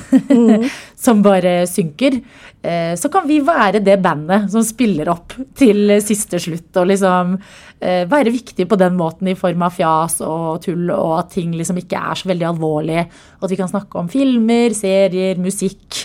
som 1.05 1.21
bare 1.23 1.61
synker, 1.71 2.17
eh, 2.63 2.95
så 2.99 3.11
kan 3.13 3.27
vi 3.29 3.37
være 3.45 3.83
det 3.85 3.99
bandet 4.03 4.49
som 4.51 4.65
spiller 4.67 5.11
opp 5.13 5.37
til 5.59 5.99
siste 6.03 6.41
slutt. 6.43 6.71
Og 6.81 6.89
liksom 6.95 7.37
være 7.79 8.33
viktig 8.35 8.65
på 8.67 8.75
den 8.75 8.97
måten 8.99 9.29
i 9.31 9.37
form 9.39 9.61
av 9.63 9.77
fjas 9.77 10.17
og 10.27 10.65
tull, 10.65 10.89
og 10.91 11.13
at 11.21 11.29
ting 11.37 11.53
liksom 11.55 11.77
ikke 11.79 12.01
er 12.01 12.19
så 12.19 12.27
veldig 12.33 12.49
alvorlig. 12.49 13.05
Og 13.39 13.47
at 13.47 13.53
vi 13.53 13.61
kan 13.61 13.71
snakke 13.71 14.01
om 14.01 14.09
filmer, 14.11 14.75
serier, 14.75 15.39
musikk. 15.39 16.01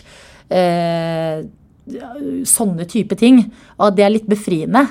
Eh, 0.54 1.44
sånne 2.48 2.86
type 2.88 3.18
ting. 3.20 3.42
Og 3.80 3.90
at 3.90 3.98
det 3.98 4.06
er 4.06 4.14
litt 4.14 4.30
befriende. 4.30 4.86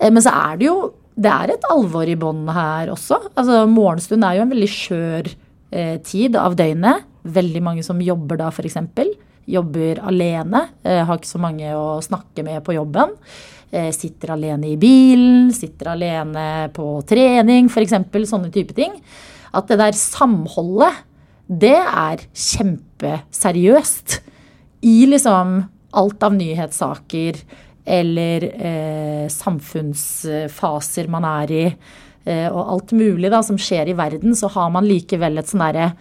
Eh, 0.00 0.10
Men 0.10 0.22
så 0.22 0.32
er 0.34 0.56
det 0.60 0.66
jo 0.68 0.78
det 1.16 1.32
er 1.32 1.54
et 1.54 1.64
alvor 1.72 2.04
i 2.04 2.16
bånn 2.20 2.44
her 2.52 2.90
også. 2.92 3.16
Altså, 3.32 3.62
morgenstund 3.72 4.24
er 4.26 4.36
jo 4.36 4.42
en 4.44 4.52
veldig 4.52 4.68
skjør 4.68 5.30
eh, 5.72 5.96
tid 6.04 6.36
av 6.36 6.56
døgnet. 6.58 7.06
Veldig 7.24 7.62
mange 7.64 7.84
som 7.86 8.02
jobber 8.04 8.36
da, 8.36 8.50
f.eks. 8.52 8.76
jobber 9.48 10.02
alene, 10.04 10.66
eh, 10.84 11.00
har 11.08 11.16
ikke 11.16 11.30
så 11.30 11.40
mange 11.40 11.72
å 11.72 12.02
snakke 12.04 12.44
med 12.44 12.60
på 12.66 12.76
jobben. 12.76 13.16
Eh, 13.72 13.88
sitter 13.96 14.34
alene 14.36 14.74
i 14.74 14.76
bilen, 14.76 15.48
sitter 15.56 15.94
alene 15.94 16.68
på 16.76 17.00
trening, 17.08 17.72
f.eks. 17.72 17.96
Sånne 18.28 18.52
type 18.52 18.76
ting. 18.76 19.00
At 19.56 19.72
det 19.72 19.80
der 19.80 19.96
samholdet, 19.96 21.00
det 21.48 21.78
er 21.80 22.26
kjempeseriøst. 22.36 24.20
I 24.84 25.06
liksom 25.08 25.62
alt 25.96 26.26
av 26.26 26.34
nyhetssaker 26.36 27.38
eller 27.86 28.44
eh, 28.44 29.28
samfunnsfaser 29.30 31.08
man 31.12 31.26
er 31.28 31.54
i, 31.54 31.64
eh, 32.26 32.48
og 32.50 32.72
alt 32.74 32.94
mulig 32.98 33.30
da, 33.32 33.40
som 33.46 33.58
skjer 33.60 33.92
i 33.92 33.96
verden, 33.96 34.34
så 34.36 34.50
har 34.52 34.72
man 34.74 34.88
likevel 34.88 35.38
et 35.38 35.52
sånn 35.52 35.64
derre 35.64 35.92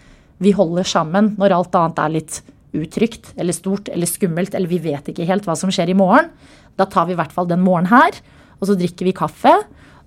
Vi 0.41 0.51
holder 0.51 0.83
sammen 0.83 1.29
når 1.39 1.53
alt 1.55 1.75
annet 1.79 1.99
er 2.03 2.11
litt 2.17 2.41
utrygt 2.75 3.29
eller 3.39 3.55
stort 3.55 3.87
eller 3.87 4.09
skummelt, 4.09 4.55
eller 4.57 4.67
vi 4.67 4.81
vet 4.83 5.07
ikke 5.07 5.27
helt 5.29 5.45
hva 5.47 5.55
som 5.55 5.71
skjer 5.71 5.93
i 5.93 5.95
morgen. 5.95 6.27
Da 6.75 6.89
tar 6.91 7.07
vi 7.07 7.15
i 7.15 7.19
hvert 7.19 7.31
fall 7.31 7.47
den 7.47 7.63
morgenen 7.63 7.93
her, 7.93 8.17
og 8.59 8.67
så 8.67 8.75
drikker 8.75 9.07
vi 9.07 9.15
kaffe. 9.15 9.53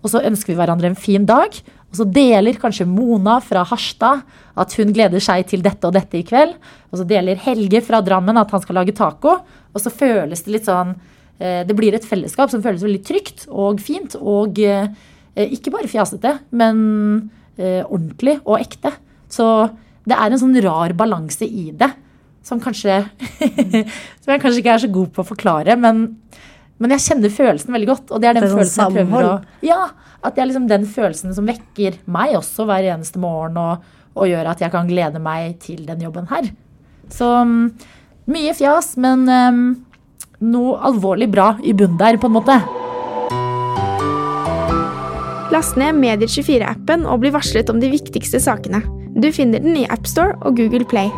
Og 0.04 0.12
så 0.12 0.20
ønsker 0.22 0.52
vi 0.52 0.58
hverandre 0.60 0.92
en 0.92 0.98
fin 0.98 1.24
dag. 1.26 1.54
Og 1.88 2.00
så 2.00 2.04
deler 2.04 2.58
kanskje 2.60 2.86
Mona 2.88 3.38
fra 3.40 3.62
Harstad 3.68 4.24
at 4.58 4.74
hun 4.76 4.92
gleder 4.92 5.22
seg 5.24 5.46
til 5.48 5.62
dette 5.64 5.88
og 5.88 5.94
dette 5.96 6.18
i 6.18 6.26
kveld. 6.26 6.52
Og 6.92 7.00
så 7.00 7.06
deler 7.08 7.40
Helge 7.40 7.80
fra 7.84 8.02
Drammen 8.04 8.40
at 8.40 8.52
han 8.52 8.64
skal 8.64 8.80
lage 8.80 8.96
taco. 8.96 9.38
Og 9.72 9.80
så 9.80 9.92
føles 9.92 10.44
det 10.44 10.52
litt 10.52 10.68
sånn 10.68 10.92
eh, 11.40 11.62
Det 11.68 11.76
blir 11.78 11.96
et 11.96 12.04
fellesskap 12.04 12.52
som 12.52 12.64
føles 12.64 12.84
veldig 12.84 13.02
trygt 13.08 13.46
og 13.48 13.80
fint. 13.80 14.18
Og 14.20 14.60
eh, 14.60 14.90
ikke 15.46 15.72
bare 15.72 15.90
fjasete, 15.90 16.34
men 16.50 16.82
eh, 17.56 17.80
ordentlig 17.86 18.36
og 18.44 18.58
ekte. 18.60 18.92
Så 19.32 19.46
det 20.08 20.16
er 20.16 20.32
en 20.32 20.40
sånn 20.40 20.60
rar 20.64 20.92
balanse 20.98 21.48
i 21.48 21.70
det. 21.72 21.90
Som 22.44 22.60
kanskje 22.64 23.00
Som 24.22 24.34
jeg 24.34 24.40
kanskje 24.42 24.60
ikke 24.60 24.76
er 24.76 24.84
så 24.84 24.92
god 24.92 25.10
på 25.14 25.24
å 25.24 25.30
forklare, 25.32 25.76
men, 25.80 26.04
men 26.78 26.94
jeg 26.94 27.04
kjenner 27.08 27.34
følelsen 27.34 27.74
veldig 27.74 27.88
godt. 27.90 28.12
Og 28.14 28.22
det 28.22 28.30
er 28.30 28.38
den 28.38 28.46
Det 28.46 28.48
er 28.48 28.54
sånn 28.54 28.62
følelsen 28.62 28.84
jeg 28.84 29.08
prøver 29.10 29.28
å. 29.28 29.34
Ja, 29.66 29.82
at 30.22 30.34
det 30.34 30.42
er 30.42 30.50
liksom 30.50 30.68
den 30.70 30.86
følelsen 30.88 31.34
som 31.34 31.48
vekker 31.48 31.98
meg 32.10 32.36
også 32.38 32.66
hver 32.68 32.86
eneste 32.94 33.22
morgen, 33.22 33.58
og, 33.58 33.84
og 34.18 34.30
gjør 34.30 34.52
at 34.52 34.62
jeg 34.62 34.74
kan 34.74 34.90
glede 34.90 35.22
meg 35.22 35.58
til 35.62 35.84
den 35.88 36.02
jobben 36.06 36.28
her. 36.30 36.50
Så 37.14 37.28
mm, 37.48 37.62
mye 38.30 38.54
fjas, 38.56 38.92
men 39.00 39.26
um, 39.26 39.62
noe 40.44 40.76
alvorlig 40.86 41.30
bra 41.32 41.52
i 41.62 41.74
bunnen 41.74 41.98
der, 42.00 42.18
på 42.20 42.30
en 42.30 42.38
måte. 42.38 42.58
Last 45.48 45.78
ned 45.80 45.96
Medier24-appen 45.96 47.06
og 47.08 47.22
bli 47.22 47.32
varslet 47.32 47.70
om 47.72 47.80
de 47.80 47.90
viktigste 47.90 48.40
sakene. 48.42 48.82
Du 49.18 49.30
finner 49.34 49.64
den 49.64 49.80
i 49.80 49.88
AppStore 49.90 50.36
og 50.44 50.60
Google 50.60 50.84
Play. 50.86 51.08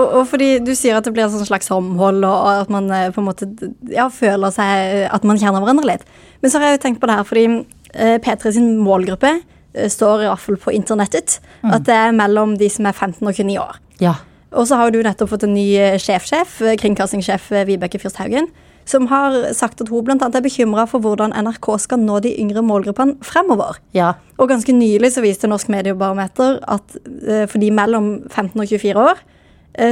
Og, 0.00 0.16
og 0.20 0.26
fordi 0.30 0.50
du 0.64 0.72
sier 0.78 0.96
at 0.96 1.04
det 1.06 1.12
blir 1.14 1.26
et 1.26 1.34
sånn 1.34 1.48
slags 1.48 1.68
samhold, 1.70 2.24
og 2.24 2.38
og 2.40 2.64
at 2.64 2.72
man 2.72 2.88
eh, 2.96 3.10
på 3.12 3.20
en 3.22 3.28
måte 3.28 3.48
ja, 3.92 4.08
føler 4.12 4.54
seg 4.54 5.06
At 5.12 5.26
man 5.28 5.38
kjenner 5.40 5.60
hverandre 5.60 5.92
litt. 5.92 6.08
Men 6.40 6.52
så 6.52 6.60
har 6.60 6.70
jeg 6.70 6.78
jo 6.78 6.84
tenkt 6.86 7.02
på 7.02 7.10
det 7.10 7.18
her, 7.18 7.28
fordi 7.28 7.46
eh, 7.92 8.16
P3 8.24 8.54
sin 8.56 8.72
målgruppe 8.80 9.34
eh, 9.36 9.90
står 9.92 10.24
i 10.24 10.30
hvert 10.30 10.44
fall 10.46 10.58
på 10.64 10.74
internettet 10.76 11.38
at 11.60 11.84
det 11.86 11.96
er 11.96 12.16
mellom 12.16 12.56
de 12.60 12.70
som 12.72 12.88
er 12.88 12.96
15 12.96 13.20
og 13.20 13.34
29 13.36 13.60
år. 13.60 13.80
Ja. 14.00 14.16
Og 14.56 14.66
så 14.66 14.78
har 14.80 14.90
du 14.90 14.98
nettopp 15.04 15.30
fått 15.30 15.46
en 15.46 15.54
ny 15.54 15.68
eh, 15.78 15.98
sjefsjef, 16.00 16.58
eh, 16.64 16.76
kringkastingssjef 16.80 17.50
eh, 17.54 17.66
Vibeke 17.68 18.00
Fyrst 18.02 18.18
Haugen, 18.18 18.48
som 18.88 19.06
har 19.10 19.36
sagt 19.54 19.82
at 19.82 19.90
hun 19.92 20.04
blant 20.06 20.22
annet 20.24 20.40
er 20.40 20.46
bekymra 20.46 20.86
for 20.90 21.02
hvordan 21.04 21.34
NRK 21.46 21.68
skal 21.84 22.00
nå 22.02 22.18
de 22.24 22.32
yngre 22.42 22.62
målgruppene 22.66 23.20
fremover. 23.26 23.78
Ja. 23.94 24.14
Og 24.40 24.50
ganske 24.50 24.74
nylig 24.74 25.12
så 25.14 25.22
viste 25.22 25.50
Norsk 25.50 25.70
Mediebarometer 25.70 26.58
at 26.66 26.96
eh, 27.04 27.44
for 27.50 27.60
de 27.62 27.70
mellom 27.74 28.16
15 28.26 28.56
og 28.56 28.66
24 28.66 29.04
år, 29.04 29.22
eh, 29.22 29.36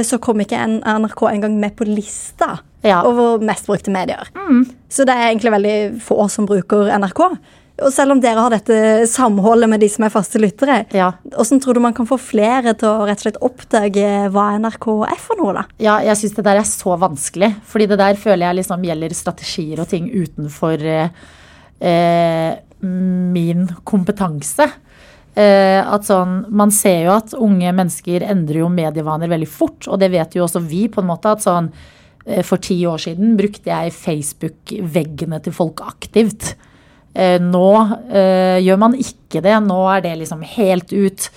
så 0.03 0.19
kom 0.19 0.39
ikke 0.43 0.57
en- 0.59 0.81
NRK 0.83 1.21
engang 1.33 1.59
med 1.59 1.75
på 1.75 1.85
lista 1.87 2.59
Ja. 2.83 3.01
over 3.03 3.39
mest 3.43 3.67
brukte 3.67 3.91
medier. 3.91 4.27
Så 4.89 5.05
det 5.05 5.15
er 5.15 5.29
egentlig 5.33 5.51
veldig 5.51 6.01
få 6.01 6.29
som 6.29 6.45
bruker 6.47 6.89
NRK. 6.99 7.37
Og 7.81 7.93
selv 7.93 8.11
om 8.11 8.19
dere 8.19 8.35
har 8.43 8.49
dette 8.51 9.07
samholdet 9.07 9.69
med 9.69 9.79
de 9.79 9.87
som 9.87 10.03
er 10.03 10.09
faste 10.09 10.35
lyttere, 10.39 10.85
Ja. 10.91 11.13
hvordan 11.31 11.61
tror 11.61 11.73
du 11.75 11.79
man 11.79 11.93
kan 11.93 12.05
få 12.05 12.17
flere 12.19 12.73
til 12.77 12.89
å 12.89 13.05
rett 13.07 13.25
og 13.25 13.31
slett 13.33 13.41
oppdage 13.41 14.29
hva 14.31 14.59
NRK 14.59 15.03
er 15.09 15.15
for 15.15 15.35
noe, 15.37 15.53
da? 15.53 15.63
Ja, 15.79 15.99
jeg 15.99 16.17
syns 16.17 16.35
det 16.35 16.43
der 16.43 16.57
er 16.57 16.67
så 16.67 16.97
vanskelig. 16.99 17.55
Fordi 17.65 17.87
det 17.87 17.97
der 17.97 18.15
føler 18.15 18.47
jeg 18.51 18.55
liksom 18.57 18.83
gjelder 18.83 19.15
strategier 19.15 19.79
og 19.79 19.87
ting 19.87 20.09
utenfor 20.11 20.81
eh, 20.83 21.09
eh, 21.81 22.55
min 22.81 23.67
kompetanse. 23.85 24.69
Eh, 25.37 25.79
at 25.85 26.07
sånn, 26.07 26.45
Man 26.49 26.71
ser 26.73 27.05
jo 27.05 27.13
at 27.13 27.35
unge 27.37 27.71
mennesker 27.75 28.25
endrer 28.25 28.63
jo 28.63 28.71
medievaner 28.73 29.29
veldig 29.29 29.49
fort, 29.49 29.87
og 29.87 29.99
det 30.01 30.11
vet 30.11 30.35
jo 30.35 30.45
også 30.45 30.61
vi. 30.65 30.87
på 30.87 31.01
en 31.01 31.07
måte, 31.07 31.31
at 31.31 31.39
sånn, 31.45 31.71
eh, 32.25 32.41
For 32.41 32.57
ti 32.57 32.81
år 32.85 32.97
siden 32.97 33.37
brukte 33.37 33.69
jeg 33.69 33.93
Facebook-veggene 33.93 35.41
til 35.43 35.53
folk 35.53 35.81
aktivt. 35.81 36.55
Eh, 37.15 37.39
nå 37.39 37.69
eh, 38.11 38.59
gjør 38.61 38.77
man 38.77 38.93
ikke 38.93 39.41
det. 39.41 39.55
Nå 39.63 39.97
er 39.97 40.01
det 40.01 40.17
liksom 40.19 40.43
helt 40.43 40.91
ut. 40.91 41.29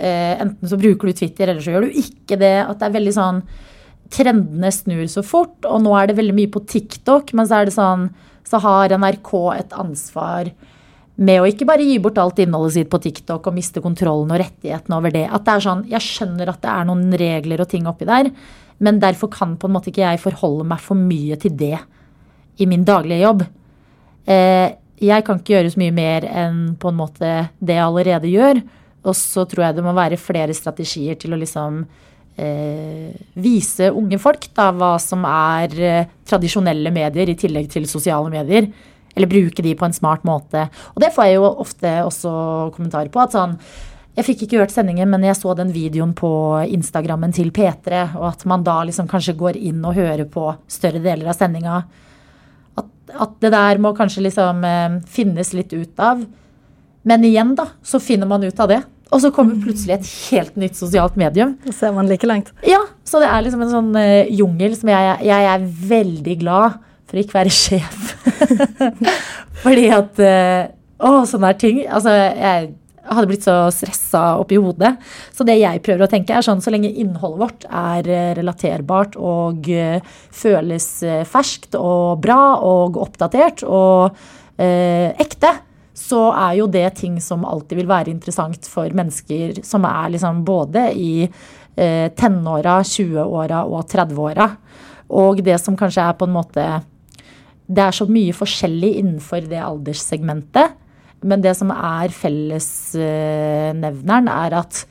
Enten 0.00 0.64
så 0.66 0.78
bruker 0.80 1.08
du 1.08 1.12
Twitter, 1.12 1.50
eller 1.50 1.60
så 1.60 1.72
gjør 1.72 1.82
du 1.82 1.90
ikke 1.92 2.38
det. 2.38 2.64
At 2.64 2.78
det 2.78 2.86
er 2.86 2.98
veldig 3.00 3.12
sånn 3.12 3.42
Trendene 4.10 4.72
snur 4.72 5.06
så 5.06 5.22
fort, 5.22 5.62
og 5.62 5.82
nå 5.84 5.92
er 5.94 6.08
det 6.08 6.16
veldig 6.16 6.34
mye 6.34 6.50
på 6.50 6.66
TikTok. 6.66 7.32
Men 7.32 7.46
så 7.46 7.60
er 7.60 7.64
det 7.66 7.74
sånn 7.74 8.10
Så 8.42 8.58
har 8.58 8.88
NRK 8.88 9.58
et 9.58 9.72
ansvar 9.72 10.50
med 11.20 11.42
å 11.42 11.48
ikke 11.48 11.68
bare 11.68 11.84
gi 11.84 11.98
bort 12.00 12.18
alt 12.20 12.40
innholdet 12.40 12.78
sitt 12.78 12.90
på 12.92 13.00
TikTok 13.04 13.50
og 13.50 13.56
miste 13.56 13.82
kontrollen 13.84 14.32
og 14.32 14.40
rettighetene 14.40 14.96
over 14.96 15.12
det. 15.12 15.26
At 15.28 15.44
det 15.44 15.54
er 15.54 15.64
sånn, 15.66 15.86
Jeg 15.90 16.00
skjønner 16.00 16.48
at 16.48 16.62
det 16.62 16.72
er 16.72 16.88
noen 16.88 17.12
regler 17.12 17.60
og 17.60 17.68
ting 17.68 17.88
oppi 17.90 18.08
der, 18.08 18.30
men 18.80 19.00
derfor 19.00 19.28
kan 19.28 19.56
på 19.60 19.68
en 19.68 19.74
måte 19.76 19.90
ikke 19.92 20.06
jeg 20.06 20.22
forholde 20.22 20.64
meg 20.64 20.80
for 20.80 20.96
mye 20.96 21.36
til 21.36 21.52
det 21.56 21.76
i 22.60 22.66
min 22.66 22.84
daglige 22.84 23.20
jobb. 23.20 23.44
Eh, 24.24 24.76
jeg 25.00 25.24
kan 25.24 25.40
ikke 25.40 25.56
gjøre 25.56 25.72
så 25.72 25.80
mye 25.80 25.96
mer 25.96 26.26
enn 26.28 26.60
på 26.80 26.90
en 26.90 26.98
måte 26.98 27.32
det 27.60 27.76
jeg 27.76 27.84
allerede 27.84 28.30
gjør. 28.32 28.60
Og 29.08 29.16
så 29.16 29.46
tror 29.48 29.66
jeg 29.66 29.76
det 29.78 29.84
må 29.84 29.94
være 29.96 30.20
flere 30.20 30.56
strategier 30.56 31.16
til 31.20 31.32
å 31.32 31.40
liksom 31.40 31.82
eh, 32.36 33.12
vise 33.40 33.88
unge 33.96 34.20
folk 34.20 34.50
da, 34.56 34.70
hva 34.76 34.94
som 35.00 35.24
er 35.28 35.76
eh, 35.80 36.10
tradisjonelle 36.28 36.92
medier 36.92 37.32
i 37.32 37.36
tillegg 37.40 37.70
til 37.72 37.88
sosiale 37.88 38.32
medier. 38.32 38.68
Eller 39.16 39.30
bruke 39.30 39.62
de 39.64 39.74
på 39.74 39.86
en 39.86 39.96
smart 39.96 40.26
måte. 40.26 40.68
Og 40.94 41.00
det 41.02 41.12
får 41.14 41.28
jeg 41.28 41.38
jo 41.40 41.48
ofte 41.64 41.94
også 42.06 42.32
kommentarer 42.76 43.10
på. 43.12 43.22
at 43.22 43.34
sånn, 43.34 43.56
jeg 44.18 44.26
fikk 44.26 44.44
ikke 44.44 44.60
hørt 44.60 44.74
sendingen, 44.74 45.08
men 45.10 45.24
jeg 45.24 45.38
så 45.38 45.54
den 45.58 45.70
videoen 45.74 46.12
på 46.18 46.30
Instagrammen 46.66 47.32
til 47.34 47.52
P3, 47.54 48.02
og 48.18 48.26
at 48.32 48.44
man 48.50 48.64
da 48.66 48.80
liksom 48.86 49.08
kanskje 49.10 49.36
går 49.38 49.58
inn 49.58 49.84
og 49.86 49.96
hører 49.98 50.26
på 50.30 50.48
større 50.70 51.02
deler 51.02 51.30
av 51.30 51.38
sendinga. 51.38 51.80
At, 52.80 52.88
at 53.14 53.36
det 53.42 53.52
der 53.54 53.82
må 53.82 53.94
kanskje 53.96 54.26
liksom 54.26 54.64
eh, 54.66 54.98
finnes 55.10 55.54
litt 55.56 55.74
ut 55.74 56.02
av. 56.02 56.24
Men 57.06 57.24
igjen, 57.24 57.54
da, 57.56 57.70
så 57.86 58.00
finner 58.02 58.28
man 58.28 58.44
ut 58.44 58.60
av 58.60 58.70
det. 58.72 58.82
Og 59.10 59.22
så 59.24 59.30
kommer 59.34 59.58
plutselig 59.62 59.96
et 59.96 60.10
helt 60.30 60.58
nytt 60.60 60.78
sosialt 60.78 61.16
medium. 61.18 61.56
Da 61.64 61.74
ser 61.74 61.94
man 61.94 62.10
like 62.10 62.28
langt. 62.28 62.52
Ja, 62.66 62.82
så 63.06 63.22
det 63.22 63.30
er 63.30 63.42
liksom 63.42 63.64
en 63.64 63.72
sånn 63.72 63.90
eh, 63.98 64.30
jungel 64.38 64.76
som 64.78 64.90
jeg, 64.92 65.16
jeg 65.26 65.48
er 65.54 65.66
veldig 65.90 66.36
glad 66.44 66.78
for 67.10 67.18
å 67.18 67.24
ikke 67.24 67.38
være 67.40 67.54
sjef. 67.62 68.09
Fordi 69.64 69.88
at 69.94 70.20
eh, 70.24 70.68
Å, 71.00 71.22
sånne 71.24 71.48
her 71.48 71.56
ting. 71.56 71.78
Altså, 71.88 72.12
jeg 72.12 72.66
hadde 73.08 73.28
blitt 73.30 73.46
så 73.46 73.54
stressa 73.72 74.34
oppi 74.36 74.58
hodet. 74.60 74.90
Så 75.32 75.46
det 75.48 75.56
jeg 75.56 75.80
prøver 75.86 76.04
å 76.04 76.10
tenke, 76.12 76.36
er 76.36 76.44
sånn 76.44 76.60
så 76.60 76.74
lenge 76.74 76.90
innholdet 76.92 77.40
vårt 77.40 77.64
er 77.70 78.10
eh, 78.12 78.34
relaterbart 78.36 79.16
og 79.16 79.70
eh, 79.72 80.04
føles 80.36 80.90
ferskt 81.30 81.78
og 81.80 82.20
bra 82.20 82.42
og 82.68 83.00
oppdatert 83.00 83.64
og 83.64 84.12
eh, 84.60 85.16
ekte, 85.16 85.54
så 86.00 86.30
er 86.32 86.58
jo 86.60 86.68
det 86.70 86.86
ting 87.00 87.18
som 87.22 87.44
alltid 87.46 87.80
vil 87.80 87.90
være 87.90 88.12
interessant 88.12 88.68
for 88.68 88.92
mennesker 88.96 89.60
som 89.66 89.84
er 89.88 90.12
liksom 90.14 90.44
både 90.46 90.86
i 90.96 91.12
eh, 91.24 92.08
tenåra, 92.16 92.80
20-åra 92.86 93.64
og 93.68 93.84
30-åra. 93.90 94.48
Og 95.20 95.42
det 95.44 95.58
som 95.60 95.76
kanskje 95.78 96.06
er 96.06 96.16
på 96.18 96.28
en 96.28 96.36
måte 96.36 96.66
Det 97.70 97.82
er 97.84 97.94
så 97.94 98.06
mye 98.10 98.32
forskjellig 98.34 98.96
innenfor 98.98 99.40
det 99.50 99.60
alderssegmentet. 99.62 100.68
Men 101.20 101.42
det 101.44 101.52
som 101.58 101.70
er 101.74 102.08
fellesnevneren, 102.16 104.28
er 104.32 104.54
at 104.62 104.86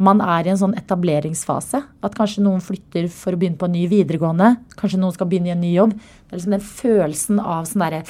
man 0.00 0.20
er 0.24 0.46
i 0.46 0.50
en 0.52 0.60
sånn 0.60 0.78
etableringsfase. 0.78 1.78
At 2.04 2.16
kanskje 2.16 2.44
noen 2.44 2.62
flytter 2.64 3.08
for 3.12 3.34
å 3.34 3.38
begynne 3.40 3.58
på 3.60 3.66
en 3.68 3.76
ny 3.76 3.84
videregående. 3.90 4.48
Kanskje 4.80 5.00
noen 5.00 5.14
skal 5.16 5.28
begynne 5.28 5.50
i 5.50 5.56
en 5.56 5.64
ny 5.64 5.72
jobb. 5.74 5.92
Det 5.96 6.32
er 6.32 6.38
liksom 6.38 6.56
den 6.56 6.70
følelsen 6.70 7.36
av 7.42 7.62
sånn 7.68 7.84
derre 7.84 8.00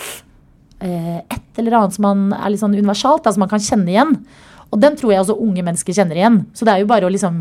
eh, 0.84 1.18
et 1.24 1.60
eller 1.60 1.74
annet 1.80 1.94
som 1.96 2.04
man 2.06 2.20
er 2.36 2.48
litt 2.52 2.62
sånn 2.62 2.78
universalt, 2.78 3.26
som 3.26 3.42
man 3.42 3.50
kan 3.50 3.64
kjenne 3.64 3.90
igjen. 3.90 4.12
Og 4.70 4.76
den 4.82 4.94
tror 4.98 5.14
jeg 5.14 5.24
også 5.24 5.42
unge 5.42 5.66
mennesker 5.66 5.96
kjenner 5.96 6.20
igjen. 6.20 6.38
Så 6.54 6.66
det 6.66 6.74
er 6.74 6.84
jo 6.84 6.90
bare 6.90 7.06
å 7.08 7.12
liksom 7.12 7.34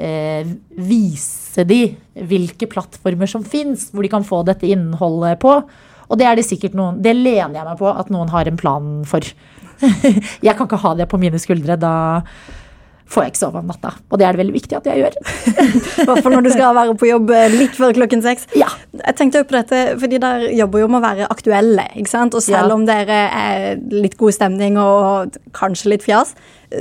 eh, 0.00 0.42
vise 0.80 1.62
de 1.68 1.82
hvilke 2.32 2.66
plattformer 2.72 3.28
som 3.30 3.44
fins, 3.44 3.90
hvor 3.92 4.04
de 4.04 4.12
kan 4.12 4.24
få 4.26 4.40
dette 4.48 4.70
innholdet 4.70 5.36
på. 5.44 5.58
Og 6.08 6.18
det 6.20 6.26
er 6.28 6.36
det 6.36 6.44
sikkert 6.46 6.74
noen 6.76 7.00
Det 7.04 7.14
lener 7.16 7.54
jeg 7.60 7.68
meg 7.68 7.78
på 7.80 7.88
at 7.90 8.10
noen 8.12 8.32
har 8.34 8.50
en 8.50 8.60
plan 8.60 8.90
for. 9.08 9.24
jeg 10.46 10.54
kan 10.56 10.68
ikke 10.68 10.82
ha 10.84 10.94
det 10.98 11.08
på 11.10 11.20
mine 11.20 11.40
skuldre. 11.40 11.78
Da 11.80 11.94
får 13.14 13.26
jeg 13.26 13.32
ikke 13.34 13.40
sove 13.42 13.60
om 13.60 13.68
natta. 13.68 13.90
Og 14.10 14.18
det 14.18 14.26
er 14.26 14.34
det 14.34 14.40
veldig 14.40 14.54
viktig 14.54 14.76
at 14.78 14.86
jeg 14.88 15.02
gjør. 15.02 15.16
I 16.02 16.06
hvert 16.08 16.22
fall 16.24 16.34
når 16.34 16.46
du 16.46 16.50
skal 16.54 16.76
være 16.76 16.94
på 16.98 17.08
jobb 17.08 17.32
eh, 17.36 17.56
litt 17.58 17.76
før 17.76 17.94
klokken 17.96 18.24
seks. 18.24 18.48
Ja. 18.58 18.70
Jeg 18.96 19.16
tenkte 19.18 19.42
jo 19.42 19.48
på 19.48 19.56
dette, 19.58 19.82
fordi 20.00 20.20
der 20.22 20.46
jobber 20.56 20.82
jo 20.82 20.88
med 20.90 21.00
å 21.00 21.04
være 21.04 21.28
aktuelle. 21.34 21.86
ikke 22.00 22.10
sant? 22.10 22.36
Og 22.36 22.44
selv 22.44 22.72
Ja. 22.72 22.74
om 22.74 22.86
dere 22.88 23.20
er 23.28 23.82
litt 23.92 24.16
god 24.20 24.36
stemning 24.36 24.78
og 24.80 25.36
kanskje 25.56 25.92
litt 25.92 26.06
fjas, 26.06 26.32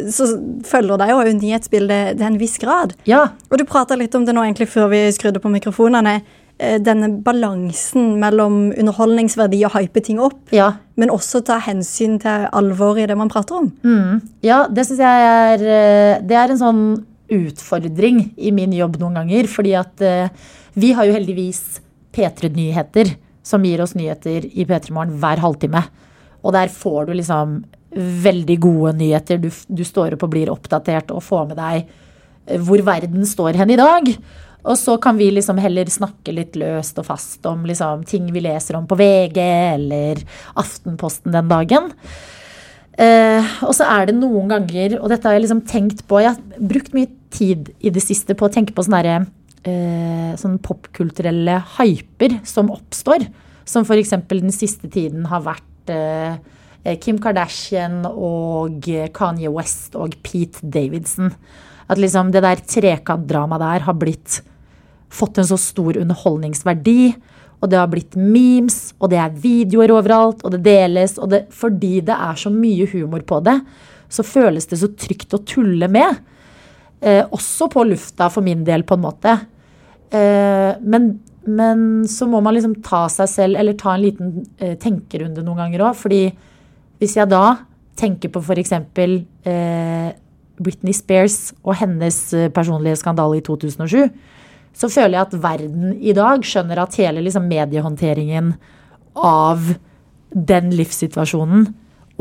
så 0.09 0.29
følger 0.65 0.97
det 1.01 1.09
jo 1.11 1.19
nyhetsbildet 1.41 2.17
til 2.17 2.29
en 2.29 2.39
viss 2.41 2.57
grad. 2.61 2.95
Ja. 3.09 3.27
Og 3.51 3.59
du 3.59 3.65
prata 3.69 3.97
litt 3.99 4.15
om 4.15 4.25
det 4.25 4.33
nå 4.33 4.45
egentlig 4.47 4.71
før 4.71 4.89
vi 4.93 5.05
skrudde 5.13 5.43
på 5.43 5.51
mikrofonene. 5.53 6.21
Eh, 6.59 6.77
Denne 6.79 7.09
balansen 7.25 8.19
mellom 8.21 8.71
underholdningsverdi 8.77 9.63
og 9.65 9.73
hype 9.77 10.03
ting 10.05 10.19
opp, 10.19 10.39
Ja. 10.51 10.71
men 10.95 11.09
også 11.09 11.43
ta 11.45 11.59
hensyn 11.59 12.19
til 12.21 12.47
alvoret 12.53 13.03
i 13.03 13.07
det 13.07 13.17
man 13.17 13.29
prater 13.29 13.55
om. 13.61 13.71
Mm. 13.83 14.21
Ja, 14.43 14.67
det 14.67 14.85
syns 14.87 14.99
jeg 14.99 15.27
er 15.29 15.65
eh, 15.65 16.21
Det 16.21 16.35
er 16.37 16.49
en 16.53 16.61
sånn 16.61 16.83
utfordring 17.33 18.33
i 18.37 18.51
min 18.53 18.73
jobb 18.75 18.99
noen 19.01 19.15
ganger. 19.21 19.47
Fordi 19.49 19.73
at 19.79 20.01
eh, 20.05 20.29
vi 20.75 20.91
har 20.93 21.05
jo 21.07 21.15
heldigvis 21.15 21.79
P3 22.13 22.51
Nyheter, 22.53 23.15
som 23.43 23.63
gir 23.65 23.81
oss 23.83 23.95
nyheter 23.97 24.45
i 24.53 24.65
P3 24.69 24.91
Morgen 24.95 25.17
hver 25.19 25.41
halvtime. 25.43 25.81
Og 26.43 26.53
der 26.55 26.69
får 26.71 27.07
du 27.09 27.13
liksom 27.17 27.63
veldig 28.23 28.55
gode 28.63 28.93
nyheter. 28.97 29.37
Du, 29.41 29.49
du 29.49 29.83
står 29.85 30.15
opp 30.15 30.23
og 30.27 30.31
blir 30.33 30.49
oppdatert 30.53 31.11
og 31.13 31.23
får 31.25 31.49
med 31.51 31.59
deg 31.59 32.57
hvor 32.59 32.81
verden 32.83 33.23
står 33.27 33.55
hen 33.55 33.69
i 33.71 33.77
dag. 33.79 34.09
Og 34.63 34.77
så 34.79 34.95
kan 35.01 35.17
vi 35.19 35.27
liksom 35.33 35.59
heller 35.59 35.89
snakke 35.91 36.33
litt 36.35 36.55
løst 36.59 36.99
og 37.01 37.09
fast 37.09 37.43
om 37.49 37.65
liksom 37.67 38.05
ting 38.07 38.29
vi 38.31 38.45
leser 38.45 38.77
om 38.79 38.87
på 38.87 38.95
VG 38.99 39.39
eller 39.43 40.21
Aftenposten 40.59 41.35
den 41.35 41.51
dagen. 41.51 41.91
Eh, 42.93 43.53
og 43.65 43.73
så 43.75 43.87
er 43.89 44.07
det 44.07 44.17
noen 44.19 44.51
ganger, 44.51 44.99
og 44.99 45.09
dette 45.09 45.25
har 45.25 45.35
jeg 45.35 45.47
liksom 45.47 45.63
tenkt 45.65 46.03
på 46.05 46.19
Jeg 46.21 46.35
har 46.35 46.67
brukt 46.69 46.93
mye 46.93 47.09
tid 47.33 47.71
i 47.81 47.89
det 47.89 48.03
siste 48.05 48.37
på 48.37 48.45
å 48.45 48.53
tenke 48.53 48.75
på 48.75 48.85
sånne, 48.85 49.01
derre, 49.01 49.25
eh, 49.65 50.31
sånne 50.37 50.61
popkulturelle 50.63 51.57
hyper 51.79 52.39
som 52.47 52.71
oppstår. 52.71 53.27
Som 53.65 53.87
f.eks. 53.87 54.15
den 54.29 54.53
siste 54.53 54.91
tiden 54.91 55.25
har 55.31 55.43
vært 55.43 55.91
eh, 55.91 56.95
Kim 57.01 57.19
Kardashian 57.23 58.03
og 58.05 58.87
Kanye 59.15 59.51
West 59.51 59.95
og 59.95 60.15
Pete 60.23 60.61
Davidson. 60.61 61.31
At 61.89 61.99
liksom 61.99 62.31
det 62.31 62.43
der 62.45 62.59
trekantdramaet 62.61 63.63
der 63.63 63.87
har 63.87 63.97
blitt 63.97 64.41
fått 65.13 65.39
en 65.39 65.47
så 65.47 65.57
stor 65.61 65.97
underholdningsverdi. 66.01 67.13
Og 67.63 67.71
det 67.71 67.79
har 67.79 67.89
blitt 67.91 68.17
memes, 68.19 68.91
og 68.99 69.13
det 69.13 69.21
er 69.23 69.35
videoer 69.39 69.93
overalt, 69.95 70.43
og 70.43 70.51
det 70.55 70.63
deles. 70.65 71.15
Og 71.21 71.31
det, 71.31 71.45
fordi 71.55 72.01
det 72.03 72.15
er 72.15 72.39
så 72.39 72.51
mye 72.51 72.87
humor 72.91 73.23
på 73.27 73.39
det, 73.45 73.55
så 74.11 74.25
føles 74.27 74.67
det 74.69 74.81
så 74.81 74.91
trygt 74.99 75.35
å 75.35 75.41
tulle 75.47 75.87
med. 75.91 76.19
Eh, 76.99 77.23
også 77.23 77.69
på 77.71 77.85
lufta, 77.87 78.27
for 78.33 78.45
min 78.45 78.65
del, 78.67 78.83
på 78.87 78.97
en 78.97 79.05
måte. 79.05 79.37
Eh, 80.11 80.73
men, 80.83 81.13
men 81.47 82.03
så 82.09 82.27
må 82.29 82.43
man 82.43 82.57
liksom 82.57 82.75
ta 82.83 83.05
seg 83.11 83.31
selv, 83.31 83.61
eller 83.61 83.79
ta 83.79 83.95
en 83.95 84.03
liten 84.03 84.35
eh, 84.59 84.75
tenkerunde 84.79 85.45
noen 85.45 85.63
ganger 85.63 85.87
òg. 85.87 85.95
Fordi 86.03 86.25
hvis 86.99 87.15
jeg 87.19 87.31
da 87.31 87.45
tenker 87.99 88.31
på 88.33 88.43
f.eks. 88.43 88.75
Eh, 88.75 90.11
Britney 90.63 90.93
Spears 90.93 91.53
og 91.63 91.77
hennes 91.79 92.17
eh, 92.35 92.51
personlige 92.53 92.99
skandale 93.01 93.39
i 93.39 93.45
2007 93.45 94.11
så 94.73 94.89
føler 94.89 95.17
jeg 95.17 95.27
at 95.27 95.37
verden 95.43 95.93
i 96.01 96.15
dag 96.17 96.45
skjønner 96.47 96.81
at 96.83 96.97
hele 96.97 97.21
liksom, 97.25 97.45
mediehåndteringen 97.49 98.53
av 99.13 99.75
den 100.33 100.71
livssituasjonen 100.73 101.67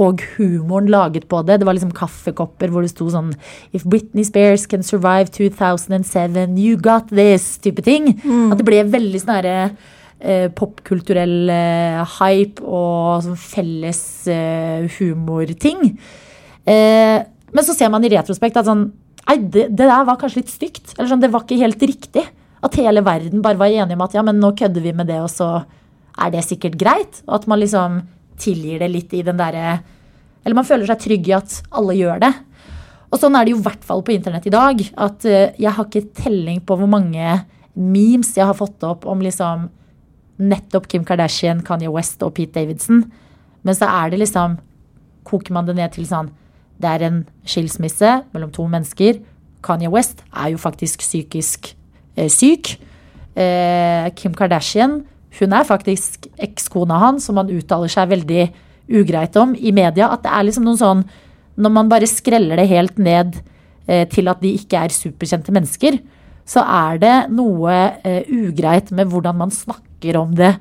og 0.00 0.23
humoren 0.37 0.88
laget 0.92 1.26
på 1.28 1.42
det. 1.44 1.59
Det 1.61 1.68
var 1.68 1.76
liksom 1.76 1.94
kaffekopper 1.97 2.73
hvor 2.73 2.85
det 2.85 2.92
sto 2.92 3.09
sånn 3.12 3.32
If 3.76 3.85
Britney 3.85 4.25
Spears 4.25 4.64
can 4.68 4.85
survive 4.85 5.32
2007, 5.32 6.56
you 6.56 6.78
got 6.80 7.12
this, 7.12 7.59
type 7.62 7.85
ting. 7.85 8.14
At 8.52 8.61
det 8.61 8.68
ble 8.68 8.82
veldig 8.88 9.21
sånn 9.21 9.35
herre 9.37 9.56
eh, 10.21 10.49
popkulturell 10.56 11.52
eh, 11.52 12.16
hype 12.18 12.64
og 12.64 13.25
sånn 13.26 13.38
felles 13.40 14.02
eh, 14.32 14.88
humorting. 14.99 15.92
Eh, 16.64 17.18
men 17.52 17.67
så 17.67 17.76
ser 17.76 17.93
man 17.93 18.04
i 18.04 18.12
retrospekt 18.12 18.60
at 18.60 18.69
sånn 18.69 18.91
Nei, 19.23 19.36
det, 19.38 19.69
det 19.71 19.86
der 19.86 20.02
var 20.04 20.17
kanskje 20.19 20.41
litt 20.41 20.50
stygt. 20.50 20.97
Eller 20.97 21.08
sånn, 21.08 21.21
det 21.23 21.28
var 21.30 21.45
ikke 21.45 21.60
helt 21.60 21.82
riktig. 21.86 22.25
At 22.63 22.79
hele 22.79 23.03
verden 23.05 23.43
bare 23.43 23.59
var 23.59 23.73
enige 23.73 23.99
om 23.99 24.05
at 24.05 24.15
ja, 24.15 24.23
men 24.23 24.39
nå 24.41 24.53
kødder 24.59 24.85
vi 24.85 24.95
med 24.95 25.11
det, 25.11 25.19
og 25.23 25.31
så 25.33 25.65
er 26.19 26.31
det 26.33 26.45
sikkert 26.47 26.79
greit. 26.79 27.23
Og 27.27 27.41
at 27.41 27.49
man 27.51 27.61
liksom 27.63 28.03
tilgir 28.41 28.83
det 28.83 28.91
litt 28.91 29.13
i 29.15 29.25
den 29.27 29.39
derre 29.39 29.83
Eller 30.43 30.57
man 30.59 30.67
føler 30.67 30.89
seg 30.89 30.99
trygg 30.99 31.29
i 31.31 31.37
at 31.37 31.61
alle 31.71 31.95
gjør 31.95 32.23
det. 32.25 32.33
Og 33.13 33.21
sånn 33.21 33.37
er 33.37 33.45
det 33.45 33.53
jo 33.53 33.61
i 33.61 33.65
hvert 33.67 33.85
fall 33.87 34.01
på 34.03 34.15
internett 34.15 34.49
i 34.49 34.55
dag. 34.55 34.81
At 34.99 35.27
eh, 35.29 35.53
jeg 35.61 35.75
har 35.77 35.87
ikke 35.87 36.15
telling 36.19 36.63
på 36.67 36.75
hvor 36.81 36.91
mange 36.91 37.37
memes 37.79 38.33
jeg 38.37 38.49
har 38.49 38.57
fått 38.59 38.83
opp 38.89 39.07
om 39.09 39.23
liksom 39.23 39.69
nettopp 40.43 40.89
Kim 40.91 41.05
Kardashian, 41.07 41.63
Kanye 41.63 41.93
West 41.93 42.25
og 42.27 42.35
Pete 42.35 42.57
Davidson. 42.57 43.05
Men 43.63 43.79
så 43.79 43.91
er 43.91 44.13
det 44.13 44.23
liksom 44.25 44.59
Koker 45.23 45.55
man 45.55 45.69
det 45.69 45.77
ned 45.79 45.93
til 45.95 46.03
sånn 46.03 46.33
Det 46.83 46.89
er 46.91 47.05
en 47.07 47.21
skilsmisse 47.47 48.11
mellom 48.33 48.51
to 48.51 48.67
mennesker. 48.67 49.21
Kanye 49.63 49.93
West 49.93 50.25
er 50.33 50.51
jo 50.57 50.59
faktisk 50.59 51.05
psykisk 51.05 51.77
syk. 52.29 52.77
Eh, 53.35 54.11
Kim 54.19 54.35
Kardashian 54.37 55.01
hun 55.41 55.55
er 55.57 55.65
faktisk 55.65 56.29
ekskona 56.43 56.99
hans, 57.01 57.27
som 57.27 57.39
han 57.41 57.51
uttaler 57.53 57.91
seg 57.93 58.11
veldig 58.11 58.47
ugreit 58.93 59.37
om 59.41 59.55
i 59.57 59.73
media. 59.73 60.11
At 60.13 60.25
det 60.27 60.33
er 60.33 60.49
liksom 60.49 60.67
noen 60.69 60.81
sånn 60.81 61.05
Når 61.53 61.73
man 61.73 61.89
bare 61.89 62.09
skreller 62.09 62.57
det 62.57 62.71
helt 62.71 62.97
ned 62.97 63.35
eh, 63.87 64.07
til 64.09 64.31
at 64.33 64.41
de 64.41 64.55
ikke 64.57 64.87
er 64.87 64.95
superkjente 64.95 65.53
mennesker, 65.53 65.99
så 66.49 66.63
er 66.65 67.01
det 67.03 67.17
noe 67.29 67.75
eh, 68.09 68.25
ugreit 68.25 68.89
med 68.91 69.11
hvordan 69.13 69.37
man 69.37 69.53
snakker 69.53 70.17
om 70.17 70.33
det 70.33 70.55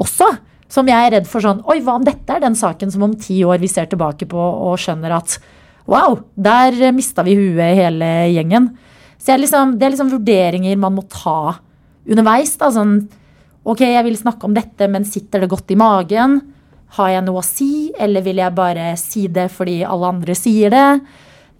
også. 0.00 0.30
Som 0.72 0.88
jeg 0.88 0.96
er 0.96 1.12
redd 1.18 1.28
for 1.28 1.44
sånn 1.44 1.60
Oi, 1.68 1.82
hva 1.84 1.98
om 1.98 2.06
dette 2.06 2.32
er 2.32 2.40
den 2.40 2.56
saken 2.56 2.88
som 2.94 3.04
om 3.04 3.12
ti 3.12 3.42
år 3.44 3.60
vi 3.60 3.68
ser 3.68 3.90
tilbake 3.92 4.24
på 4.24 4.40
og 4.40 4.80
skjønner 4.80 5.18
at 5.18 5.36
Wow, 5.84 6.22
der 6.38 6.78
eh, 6.78 6.96
mista 6.96 7.24
vi 7.26 7.36
huet 7.36 7.76
hele 7.76 8.08
gjengen. 8.32 8.70
Så 9.22 9.30
jeg 9.30 9.44
liksom, 9.44 9.76
det 9.78 9.86
er 9.86 9.94
liksom 9.94 10.10
vurderinger 10.10 10.80
man 10.82 10.96
må 10.96 11.04
ta 11.10 11.60
underveis. 12.08 12.56
da, 12.58 12.72
sånn 12.74 12.96
Ok, 13.62 13.84
jeg 13.86 14.02
vil 14.02 14.18
snakke 14.18 14.48
om 14.48 14.56
dette, 14.56 14.88
men 14.90 15.04
sitter 15.06 15.44
det 15.44 15.52
godt 15.52 15.70
i 15.70 15.78
magen? 15.78 16.40
Har 16.96 17.12
jeg 17.12 17.22
noe 17.22 17.38
å 17.38 17.46
si, 17.46 17.92
eller 17.94 18.24
vil 18.26 18.40
jeg 18.42 18.56
bare 18.56 18.88
si 18.98 19.28
det 19.30 19.46
fordi 19.54 19.76
alle 19.86 20.08
andre 20.10 20.34
sier 20.34 20.72
det? 20.74 20.88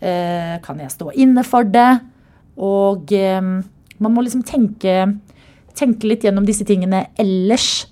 Eh, 0.03 0.57
kan 0.65 0.83
jeg 0.83 0.91
stå 0.91 1.13
inne 1.15 1.45
for 1.47 1.69
det? 1.71 1.93
Og 2.59 3.15
eh, 3.15 3.39
man 3.39 4.17
må 4.17 4.27
liksom 4.27 4.43
tenke, 4.43 4.97
tenke 5.79 6.11
litt 6.11 6.27
gjennom 6.27 6.49
disse 6.49 6.67
tingene 6.67 7.07
ellers. 7.15 7.87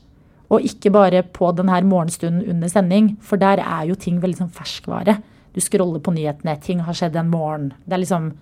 Og 0.51 0.67
ikke 0.67 0.91
bare 0.91 1.23
på 1.23 1.53
denne 1.55 1.79
morgenstunden 1.87 2.43
under 2.51 2.69
sending, 2.73 3.15
for 3.23 3.39
der 3.39 3.63
er 3.63 3.87
jo 3.93 3.95
ting 3.95 4.19
veldig 4.19 4.43
sånn 4.43 4.55
ferskvare. 4.59 5.21
Du 5.55 5.63
scroller 5.63 6.03
på 6.03 6.19
nyhetene, 6.19 6.59
ting 6.59 6.83
har 6.83 6.99
skjedd 6.99 7.15
en 7.23 7.31
morgen. 7.31 7.71
Det 7.87 7.95
er 7.95 8.03
liksom 8.03 8.33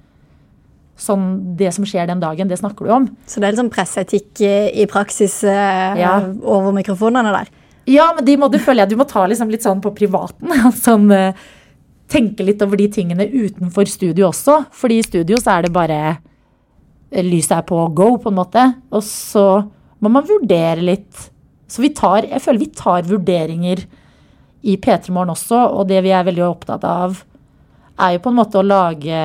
sånn 0.98 1.56
Det 1.58 1.70
som 1.74 1.84
skjer 1.86 2.08
den 2.10 2.20
dagen, 2.22 2.48
det 2.50 2.58
snakker 2.58 2.86
du 2.88 2.90
om. 2.94 3.04
Så 3.26 3.38
det 3.40 3.46
er 3.48 3.54
liksom 3.54 3.70
presseetikk 3.70 4.40
i, 4.42 4.54
i 4.82 4.86
praksis 4.90 5.40
eh, 5.46 5.94
Ja. 6.00 6.16
over 6.42 6.74
mikrofonene 6.74 7.30
der. 7.36 7.52
Ja, 7.88 8.10
men 8.16 8.26
de 8.26 8.34
må, 8.36 8.50
det 8.52 8.60
føler 8.60 8.82
jeg 8.84 8.90
du 8.92 8.98
må 9.00 9.06
ta 9.08 9.22
liksom 9.30 9.48
litt 9.52 9.62
sånn 9.64 9.80
på 9.80 9.94
privaten. 9.96 10.50
Sånn, 10.86 11.06
eh, 11.14 11.38
tenke 12.10 12.44
litt 12.44 12.60
over 12.64 12.76
de 12.80 12.88
tingene 12.92 13.24
utenfor 13.30 13.88
studio 13.88 14.28
også. 14.32 14.58
Fordi 14.74 14.98
i 14.98 15.06
studio 15.06 15.38
så 15.40 15.54
er 15.58 15.68
det 15.68 15.72
bare 15.76 16.00
eh, 16.10 17.22
Lyset 17.24 17.54
er 17.56 17.64
på 17.64 17.78
go, 17.96 18.10
på 18.20 18.28
en 18.28 18.36
måte. 18.36 18.66
Og 18.92 19.00
så 19.06 19.46
må 20.04 20.10
man 20.12 20.26
vurdere 20.28 20.82
litt. 20.84 21.30
Så 21.68 21.80
vi 21.84 21.88
tar 21.96 22.26
Jeg 22.28 22.42
føler 22.44 22.60
vi 22.66 22.72
tar 22.76 23.06
vurderinger 23.08 23.86
i 24.68 24.74
P3 24.76 25.12
Morgen 25.14 25.30
også, 25.32 25.56
og 25.78 25.86
det 25.88 26.02
vi 26.04 26.10
er 26.12 26.24
veldig 26.26 26.42
opptatt 26.44 26.82
av, 26.84 27.20
er 28.02 28.16
jo 28.16 28.22
på 28.24 28.32
en 28.32 28.38
måte 28.40 28.58
å 28.58 28.64
lage 28.66 29.20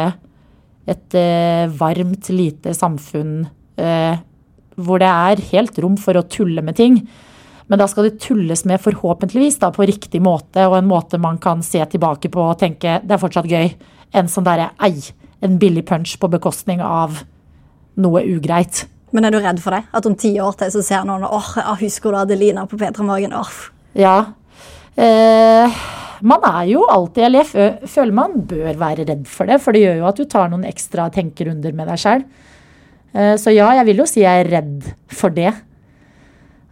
et 0.89 1.15
eh, 1.15 1.65
varmt, 1.79 2.29
lite 2.33 2.73
samfunn 2.75 3.43
eh, 3.79 4.15
hvor 4.75 4.99
det 5.01 5.09
er 5.09 5.43
helt 5.51 5.77
rom 5.83 5.95
for 6.01 6.17
å 6.17 6.25
tulle 6.27 6.63
med 6.65 6.77
ting. 6.79 6.97
Men 7.71 7.79
da 7.79 7.87
skal 7.87 8.09
det 8.09 8.19
tulles 8.23 8.65
med 8.69 8.81
forhåpentligvis 8.83 9.59
da, 9.61 9.71
på 9.73 9.87
riktig 9.87 10.21
måte, 10.23 10.65
og 10.67 10.77
en 10.77 10.89
måte 10.89 11.19
man 11.21 11.39
kan 11.41 11.63
se 11.65 11.83
tilbake 11.93 12.31
på 12.33 12.47
og 12.51 12.59
tenke 12.61 12.99
det 13.03 13.15
er 13.15 13.21
fortsatt 13.21 13.49
gøy. 13.49 13.71
En 14.13 14.29
sånn 14.29 14.45
derre 14.45 14.71
ei, 14.83 14.97
en 15.43 15.55
billig 15.61 15.85
punch 15.87 16.17
på 16.19 16.29
bekostning 16.33 16.83
av 16.83 17.23
noe 18.01 18.23
ugreit. 18.27 18.85
Men 19.13 19.27
er 19.27 19.33
du 19.33 19.39
redd 19.39 19.61
for 19.61 19.77
det? 19.77 19.83
At 19.93 20.07
om 20.09 20.17
ti 20.17 20.33
år 20.41 20.57
til 20.59 20.71
så 20.73 20.83
ser 20.85 21.07
noen 21.07 21.25
åh, 21.27 21.49
jeg 21.59 21.85
husker 21.85 22.13
du 22.13 22.19
Adelina 22.23 22.65
på 22.69 22.79
P3 22.81 23.05
Morgen? 23.05 23.35
Åh. 23.37 23.57
Ja. 23.97 24.15
Eh, 24.97 25.83
man 26.23 26.45
er 26.47 26.69
jo 26.71 26.85
alltid, 26.87 27.25
eller 27.27 27.43
jeg 27.43 27.89
føler 27.91 28.15
man 28.15 28.39
bør 28.47 28.79
være 28.79 29.05
redd 29.09 29.27
for 29.27 29.49
det, 29.49 29.59
for 29.63 29.75
det 29.75 29.83
gjør 29.83 29.99
jo 29.99 30.07
at 30.07 30.19
du 30.19 30.25
tar 30.29 30.49
noen 30.51 30.63
ekstra 30.69 31.09
tenkerunder 31.11 31.75
med 31.75 31.89
deg 31.91 31.99
sjøl. 31.99 32.23
Eh, 33.13 33.35
så 33.39 33.53
ja, 33.53 33.69
jeg 33.79 33.89
vil 33.89 34.03
jo 34.03 34.07
si 34.09 34.23
jeg 34.23 34.43
er 34.45 34.51
redd 34.57 34.89
for 35.11 35.33
det. 35.35 35.51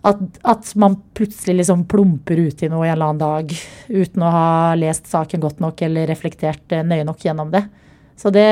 At, 0.07 0.21
at 0.47 0.71
man 0.81 0.95
plutselig 1.13 1.59
liksom 1.59 1.83
plumper 1.91 2.39
ut 2.41 2.63
i 2.63 2.69
noe 2.71 2.87
en 2.87 2.95
eller 2.95 3.11
annen 3.11 3.21
dag 3.21 3.51
uten 3.91 4.23
å 4.25 4.31
ha 4.33 4.47
lest 4.79 5.11
saken 5.11 5.43
godt 5.43 5.59
nok 5.61 5.83
eller 5.85 6.09
reflektert 6.09 6.73
eh, 6.73 6.85
nøye 6.87 7.05
nok 7.07 7.27
gjennom 7.27 7.51
det. 7.53 7.65
Så 8.17 8.33
det 8.33 8.47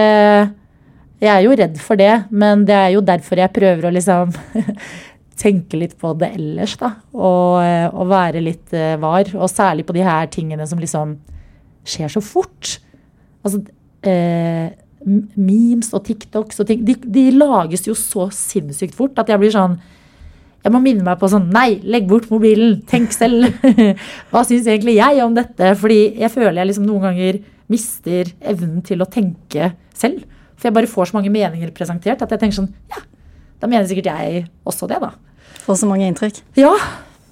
Jeg 1.19 1.29
er 1.33 1.41
jo 1.43 1.55
redd 1.59 1.79
for 1.83 1.99
det, 1.99 2.13
men 2.31 2.61
det 2.63 2.75
er 2.75 2.93
jo 2.93 3.01
derfor 3.03 3.41
jeg 3.41 3.51
prøver 3.51 3.89
å 3.89 3.91
liksom 3.91 4.29
tenke 5.39 5.79
litt 5.79 5.95
på 5.99 6.11
det 6.19 6.33
ellers, 6.35 6.75
da. 6.79 6.93
Og, 7.15 7.59
eh, 7.63 7.87
og 7.89 8.09
være 8.11 8.43
litt 8.43 8.75
eh, 8.75 8.97
var. 9.01 9.29
Og 9.37 9.49
særlig 9.51 9.87
på 9.87 9.95
de 9.95 10.03
her 10.05 10.27
tingene 10.31 10.67
som 10.69 10.81
liksom 10.81 11.15
skjer 11.87 12.11
så 12.11 12.23
fort. 12.23 12.75
Altså 13.45 13.61
eh, 14.07 14.67
memes 15.39 15.93
og 15.95 16.03
TikToks 16.07 16.59
og 16.59 16.67
ting, 16.67 16.83
de, 16.85 16.97
de 16.99 17.29
lages 17.31 17.87
jo 17.87 17.95
så 17.95 18.27
sinnssykt 18.35 18.97
fort 18.97 19.17
at 19.21 19.31
jeg 19.31 19.39
blir 19.39 19.53
sånn 19.53 19.77
jeg 20.59 20.73
må 20.75 20.81
minne 20.83 21.05
meg 21.05 21.21
på 21.21 21.29
sånn 21.31 21.45
Nei, 21.55 21.79
legg 21.87 22.09
bort 22.09 22.25
mobilen. 22.27 22.81
Tenk 22.89 23.13
selv. 23.15 23.47
Hva 24.31 24.41
syns 24.43 24.67
egentlig 24.67 24.97
jeg 24.97 25.21
om 25.23 25.37
dette? 25.37 25.71
Fordi 25.79 26.01
jeg 26.19 26.33
føler 26.33 26.59
jeg 26.59 26.71
liksom 26.73 26.89
noen 26.89 27.05
ganger 27.07 27.39
mister 27.71 28.33
evnen 28.43 28.81
til 28.83 28.99
å 28.99 29.07
tenke 29.07 29.71
selv. 29.95 30.25
For 30.59 30.67
jeg 30.67 30.75
bare 30.75 30.91
får 30.91 31.09
så 31.09 31.15
mange 31.15 31.31
meninger 31.31 31.71
presentert 31.75 32.19
at 32.25 32.35
jeg 32.35 32.41
tenker 32.41 32.59
sånn 32.59 32.73
Ja, 32.91 32.99
da 33.63 33.71
mener 33.71 33.87
sikkert 33.87 34.11
jeg 34.11 34.43
også 34.67 34.89
det, 34.91 34.99
da. 34.99 35.13
Får 35.65 35.81
så 35.81 35.89
mange 35.89 36.07
inntrykk. 36.09 36.41
Ja. 36.59 36.73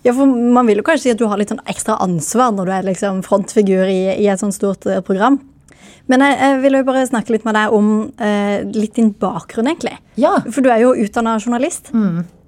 Ja, 0.05 0.13
for 0.13 0.29
Man 0.29 0.69
vil 0.69 0.79
jo 0.79 0.85
kanskje 0.87 1.09
si 1.09 1.13
at 1.15 1.19
du 1.19 1.27
har 1.27 1.39
litt 1.39 1.51
sånn 1.51 1.63
ekstra 1.67 1.97
ansvar 2.03 2.53
når 2.55 2.69
du 2.69 2.73
er 2.75 2.87
liksom 2.87 3.21
frontfigur 3.25 3.89
i, 3.91 4.01
i 4.15 4.27
et 4.31 4.41
sånt 4.41 4.55
stort 4.55 4.85
eh, 4.87 5.01
program. 5.03 5.39
Men 6.07 6.23
jeg, 6.23 6.37
jeg 6.39 6.59
vil 6.63 6.77
jo 6.79 6.85
bare 6.87 7.07
snakke 7.09 7.33
litt 7.35 7.47
med 7.47 7.57
deg 7.57 7.73
om 7.75 7.89
eh, 8.23 8.61
litt 8.71 8.95
din 8.95 9.11
bakgrunn, 9.19 9.67
egentlig. 9.67 9.97
Ja. 10.19 10.37
For 10.47 10.63
du 10.63 10.71
er 10.71 10.85
jo 10.85 10.93
utdanna 10.95 11.35
journalist. 11.41 11.91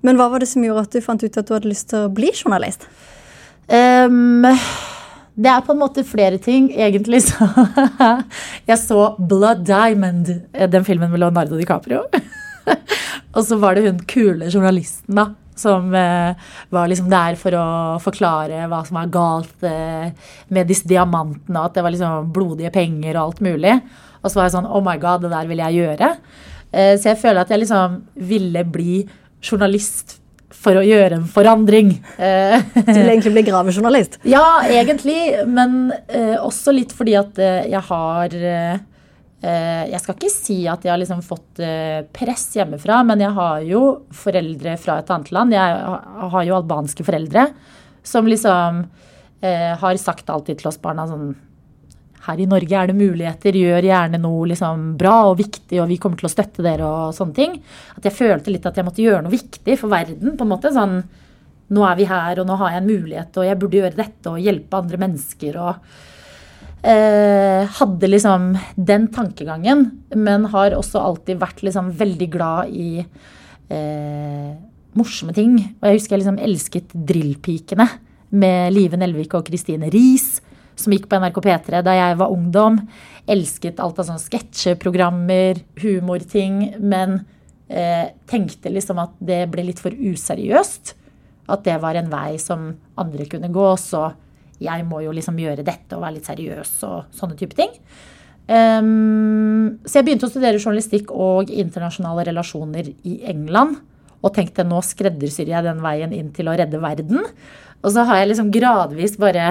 Men 0.06 0.20
hva 0.20 0.30
var 0.32 0.39
det 0.39 0.48
som 0.48 0.63
gjorde 0.63 0.86
at 0.88 0.96
du 0.96 1.04
fant 1.04 1.26
ut 1.26 1.39
at 1.42 1.48
du 1.48 1.56
hadde 1.58 1.68
lyst 1.68 1.89
til 1.92 2.06
å 2.06 2.13
bli 2.13 2.32
journalist? 2.32 2.88
Um, 3.68 4.48
det 5.39 5.52
er 5.52 5.65
på 5.65 5.76
en 5.76 5.82
måte 5.82 6.06
flere 6.08 6.39
ting. 6.42 6.70
Egentlig 6.72 7.22
så 7.28 7.50
Jeg 8.68 8.80
så 8.82 9.04
Blood 9.20 9.65
Diamond, 9.68 10.32
eh, 10.54 10.70
den 10.72 10.88
filmen 10.88 11.12
med 11.12 11.22
Leonardo 11.22 11.60
DiCaprio. 11.60 12.06
og 13.36 13.44
så 13.46 13.60
var 13.60 13.76
det 13.76 13.88
hun 13.89 14.02
kule 14.08 14.48
journalisten, 14.48 15.20
da. 15.20 15.30
Som 15.60 15.93
eh, 15.98 16.52
var 16.74 16.91
liksom 16.91 17.10
der 17.12 17.36
for 17.39 17.56
å 17.60 17.67
forklare 18.04 18.67
hva 18.72 18.84
som 18.88 19.00
var 19.02 19.10
galt 19.13 19.65
eh, 19.67 20.12
med 20.56 20.69
disse 20.69 20.88
diamantene. 20.89 21.65
At 21.65 21.76
det 21.76 21.84
var 21.86 21.95
liksom 21.95 22.30
blodige 22.36 22.72
penger 22.76 23.17
og 23.17 23.26
alt 23.26 23.43
mulig. 23.43 23.76
Og 24.19 24.30
så 24.32 24.39
var 24.39 24.48
jeg 24.48 24.58
sånn 24.58 24.69
Oh 24.69 24.84
my 24.84 24.95
god, 25.02 25.26
det 25.26 25.34
der 25.34 25.50
vil 25.50 25.62
jeg 25.63 25.82
gjøre. 25.82 26.13
Eh, 26.72 26.95
så 27.00 27.13
jeg 27.13 27.22
føler 27.22 27.43
at 27.43 27.52
jeg 27.54 27.63
liksom 27.63 28.00
ville 28.30 28.65
bli 28.69 29.02
journalist 29.43 30.17
for 30.60 30.76
å 30.76 30.84
gjøre 30.84 31.19
en 31.19 31.28
forandring. 31.30 31.93
Eh, 32.17 32.58
Du 32.89 32.93
vil 32.93 33.12
egentlig 33.13 33.36
bli 33.38 33.45
gravejournalist? 33.48 34.19
ja, 34.36 34.62
egentlig, 34.67 35.19
men 35.48 35.93
eh, 36.08 36.36
også 36.41 36.76
litt 36.76 36.93
fordi 36.95 37.15
at 37.19 37.39
jeg 37.69 37.84
har 37.89 38.39
Jeg 39.39 40.02
skal 40.04 40.17
ikke 40.17 40.32
si 40.34 40.56
at 40.67 40.84
jeg 40.84 40.91
har 40.91 40.99
liksom 40.99 41.21
fått 41.23 41.62
eh, 41.63 42.02
press 42.12 42.49
hjemmefra, 42.58 42.97
men 43.08 43.21
jeg 43.23 43.32
har 43.38 43.62
jo 43.63 43.84
foreldre 44.12 44.73
fra 44.82 44.97
et 44.99 45.12
annet 45.15 45.32
land. 45.32 45.56
Jeg 45.56 45.78
har 46.34 46.47
jo 46.47 46.58
albanske 46.58 47.06
foreldre 47.08 47.45
som 48.04 48.28
liksom 48.28 48.82
eh, 49.41 49.78
har 49.80 50.02
sagt 50.02 50.30
alltid 50.30 50.60
til 50.60 50.71
oss 50.71 50.82
barna 50.82 51.08
sånn 51.08 51.32
her 52.25 52.41
i 52.43 52.47
Norge 52.49 52.75
er 52.75 52.89
det 52.89 52.97
muligheter, 52.99 53.56
gjør 53.56 53.86
gjerne 53.88 54.19
noe 54.21 54.49
liksom 54.52 54.93
bra 54.99 55.15
og 55.30 55.38
viktig, 55.39 55.80
og 55.80 55.88
vi 55.89 55.97
kommer 56.02 56.19
til 56.19 56.28
å 56.28 56.34
støtte 56.34 56.65
dere 56.65 56.86
og 56.86 57.15
sånne 57.15 57.38
ting. 57.38 57.56
At 57.95 58.06
jeg 58.06 58.17
følte 58.17 58.52
litt 58.54 58.67
at 58.67 58.78
jeg 58.78 58.86
måtte 58.86 59.04
gjøre 59.04 59.23
noe 59.25 59.34
viktig 59.34 59.78
for 59.80 59.91
verden. 59.91 60.36
på 60.38 60.45
en 60.45 60.52
måte, 60.52 60.73
sånn 60.75 60.99
nå 61.69 61.86
er 61.86 61.95
vi 61.99 62.08
her, 62.10 62.41
og 62.41 62.47
nå 62.49 62.58
har 62.60 62.73
jeg 62.73 62.82
en 62.82 62.89
mulighet, 62.89 63.38
og 63.38 63.45
jeg 63.45 63.60
burde 63.62 63.80
gjøre 63.80 63.99
dette 64.02 64.32
og 64.32 64.41
hjelpe 64.41 64.82
andre 64.84 65.02
mennesker. 65.06 65.58
og 65.58 65.71
eh, 65.75 66.19
Hadde 66.80 68.08
liksom 68.08 68.54
den 68.76 69.10
tankegangen, 69.12 69.82
men 70.15 70.46
har 70.54 70.78
også 70.78 71.02
alltid 71.04 71.42
vært 71.42 71.63
liksom 71.65 71.89
veldig 72.00 72.28
glad 72.32 72.72
i 72.72 73.02
eh, 73.70 74.52
morsomme 74.98 75.36
ting. 75.36 75.58
Og 75.80 75.89
jeg 75.89 76.00
husker 76.00 76.15
jeg 76.15 76.24
liksom 76.24 76.39
elsket 76.44 76.94
Drillpikene 76.94 77.88
med 78.30 78.74
Live 78.76 79.00
Nelvik 79.00 79.34
og 79.38 79.48
Kristine 79.50 79.89
Riis, 79.94 80.38
som 80.80 80.94
gikk 80.94 81.10
på 81.12 81.20
NRK 81.20 81.42
P3 81.44 81.82
da 81.86 81.96
jeg 81.98 82.20
var 82.20 82.34
ungdom. 82.34 82.80
Elsket 83.30 83.82
alt 83.84 84.00
av 84.00 84.08
sånne 84.08 84.24
sketsjeprogrammer, 84.24 85.60
humorting, 85.84 86.62
men 86.80 87.22
eh, 87.68 88.15
tenkte 88.30 88.72
liksom 88.74 89.02
at 89.04 89.18
det 89.20 89.44
ble 89.52 89.68
litt 89.70 89.82
for 89.84 89.94
useriøst. 89.94 90.96
At 91.50 91.65
det 91.65 91.80
var 91.82 91.98
en 91.98 92.12
vei 92.12 92.38
som 92.42 92.72
andre 93.00 93.26
kunne 93.30 93.52
gå, 93.54 93.70
så 93.82 94.12
jeg 94.60 94.86
må 94.88 95.02
jo 95.06 95.13
liksom 95.15 95.38
gjøre 95.39 95.65
dette 95.65 95.95
og 95.95 96.04
være 96.04 96.17
litt 96.17 96.30
seriøs 96.30 96.74
og 96.88 97.13
sånne 97.15 97.38
type 97.39 97.56
ting. 97.58 97.72
Ehm, 98.50 99.80
så 99.86 100.00
jeg 100.00 100.08
begynte 100.08 100.28
å 100.28 100.32
studere 100.32 100.60
journalistikk 100.60 101.13
og 101.13 101.52
internasjonale 101.54 102.26
relasjoner 102.32 102.91
i 103.08 103.19
England. 103.30 103.78
Og 104.19 104.34
tenkte 104.36 104.65
nå 104.67 104.82
skreddersyr 104.84 105.48
jeg 105.54 105.63
den 105.63 105.80
veien 105.84 106.13
inn 106.15 106.32
til 106.36 106.50
å 106.52 106.56
redde 106.60 106.82
verden. 106.84 107.24
Og 107.80 107.93
så 107.95 108.04
har 108.08 108.19
jeg 108.19 108.34
liksom 108.34 108.50
gradvis 108.52 109.15
bare 109.22 109.45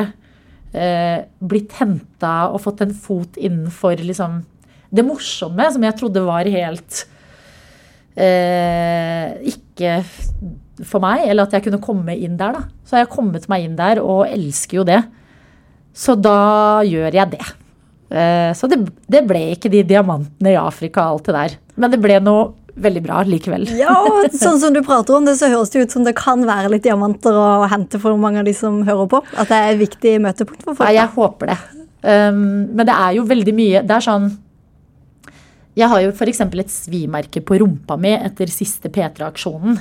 eh, 0.76 1.24
blitt 1.40 1.78
henta 1.78 2.50
og 2.52 2.60
fått 2.66 2.82
en 2.84 2.92
fot 2.92 3.38
innenfor 3.40 4.02
liksom 4.02 4.42
det 4.92 5.04
morsomme, 5.04 5.64
som 5.72 5.84
jeg 5.84 5.96
trodde 5.96 6.24
var 6.24 6.48
helt 6.48 7.02
eh, 8.16 9.36
ikke 9.52 10.02
for 10.86 11.02
meg, 11.02 11.24
eller 11.26 11.48
at 11.48 11.56
jeg 11.56 11.66
kunne 11.66 11.80
komme 11.82 12.14
inn 12.16 12.36
der. 12.40 12.58
da. 12.58 12.66
Så 12.84 12.96
har 12.96 13.06
jeg 13.06 13.14
kommet 13.14 13.48
meg 13.50 13.66
inn 13.66 13.78
der 13.78 14.02
og 14.02 14.26
elsker 14.28 14.80
jo 14.80 14.86
det. 14.88 15.02
Så 15.98 16.14
da 16.20 16.84
gjør 16.86 17.16
jeg 17.18 17.34
det. 17.34 17.46
Eh, 18.08 18.52
så 18.56 18.68
det, 18.70 18.80
det 19.10 19.24
ble 19.28 19.50
ikke 19.54 19.70
de 19.72 19.82
diamantene 19.86 20.54
i 20.54 20.60
Afrika 20.60 21.08
og 21.08 21.18
alt 21.18 21.28
det 21.28 21.36
der. 21.36 21.58
Men 21.78 21.92
det 21.92 22.00
ble 22.02 22.20
noe 22.24 22.52
veldig 22.78 23.02
bra 23.04 23.22
likevel. 23.26 23.66
Ja, 23.82 23.94
og 24.06 24.30
sånn 24.36 24.60
som 24.62 24.74
du 24.74 24.80
prater 24.86 25.16
om 25.18 25.26
det, 25.26 25.36
så 25.40 25.50
høres 25.50 25.72
det 25.74 25.86
ut 25.86 25.96
som 25.96 26.06
det 26.06 26.14
kan 26.18 26.44
være 26.46 26.70
litt 26.72 26.86
diamanter 26.86 27.34
å 27.34 27.66
hente 27.70 28.00
for 28.02 28.18
mange 28.20 28.42
av 28.42 28.48
de 28.48 28.54
som 28.56 28.80
hører 28.86 29.10
på. 29.10 29.22
At 29.34 29.50
det 29.50 29.58
er 29.58 29.74
et 29.74 29.82
viktig 29.82 30.14
møtepunkt 30.24 30.64
for 30.64 30.74
folk. 30.74 30.86
Nei, 30.86 30.96
jeg 30.98 31.14
håper 31.16 31.52
det. 31.52 31.58
Um, 31.98 32.42
men 32.78 32.86
det 32.86 32.94
er 32.94 33.16
jo 33.16 33.24
veldig 33.26 33.52
mye 33.58 33.80
Det 33.82 33.90
er 33.90 34.04
sånn 34.04 34.28
Jeg 35.74 35.88
har 35.90 35.98
jo 36.04 36.12
f.eks. 36.12 36.38
et 36.46 36.70
svimerke 36.70 37.40
på 37.42 37.56
rumpa 37.58 37.96
mi 37.98 38.12
etter 38.14 38.46
siste 38.54 38.86
P3-aksjonen. 38.94 39.80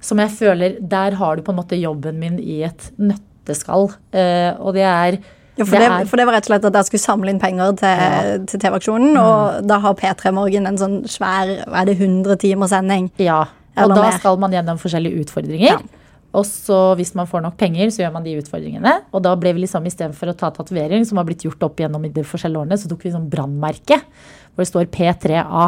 Som 0.00 0.20
jeg 0.22 0.30
føler 0.30 0.76
Der 0.80 1.16
har 1.18 1.36
du 1.36 1.42
på 1.42 1.50
en 1.52 1.58
måte 1.58 1.78
jobben 1.80 2.18
min 2.20 2.38
i 2.38 2.60
et 2.68 2.90
nøtteskall. 2.98 3.88
Uh, 4.14 4.52
og 4.62 4.74
det 4.78 4.84
er 4.86 5.18
Ja, 5.58 5.64
for, 5.66 5.74
det, 5.74 5.86
er- 5.90 6.04
for 6.06 6.16
det 6.20 6.26
var 6.28 6.36
rett 6.36 6.46
og 6.46 6.52
slett 6.52 6.66
at 6.68 6.76
jeg 6.78 6.86
skulle 6.86 7.02
samle 7.02 7.32
inn 7.32 7.40
penger 7.42 7.72
til, 7.80 8.44
til 8.46 8.60
TV-aksjonen, 8.62 9.16
og 9.18 9.64
da 9.66 9.80
har 9.82 9.96
P3 9.98 10.30
Morgen 10.36 10.68
en 10.70 10.78
sånn 10.78 11.00
svær 11.10 11.50
er 11.66 11.88
det, 11.88 11.96
100 11.98 12.36
timers 12.38 12.70
sending. 12.70 13.08
Ja, 13.18 13.40
og 13.74 13.90
da 13.90 14.04
mer. 14.04 14.14
skal 14.20 14.38
man 14.38 14.54
gjennom 14.54 14.78
forskjellige 14.78 15.24
utfordringer. 15.24 15.80
Ja. 15.80 16.04
Og 16.38 16.44
så 16.46 16.76
hvis 16.94 17.10
man 17.18 17.26
får 17.26 17.42
nok 17.42 17.56
penger, 17.58 17.90
så 17.90 18.04
gjør 18.04 18.12
man 18.14 18.22
de 18.28 18.36
utfordringene. 18.38 18.92
Og 19.10 19.22
da 19.24 19.32
ble 19.40 19.50
vi 19.56 19.64
liksom 19.64 19.86
istedenfor 19.90 20.30
å 20.30 20.36
ta 20.38 20.52
tatovering, 20.54 21.02
som 21.08 21.18
har 21.18 21.26
blitt 21.26 21.42
gjort 21.46 21.62
opp 21.66 21.80
gjennom 21.82 22.04
de 22.06 22.22
forskjellige 22.22 22.62
årene, 22.62 22.78
så 22.78 22.90
tok 22.92 23.02
vi 23.08 23.14
sånn 23.16 23.26
brannmerke 23.32 23.98
hvor 23.98 24.62
det 24.62 24.68
står 24.70 24.90
P3A. 24.94 25.66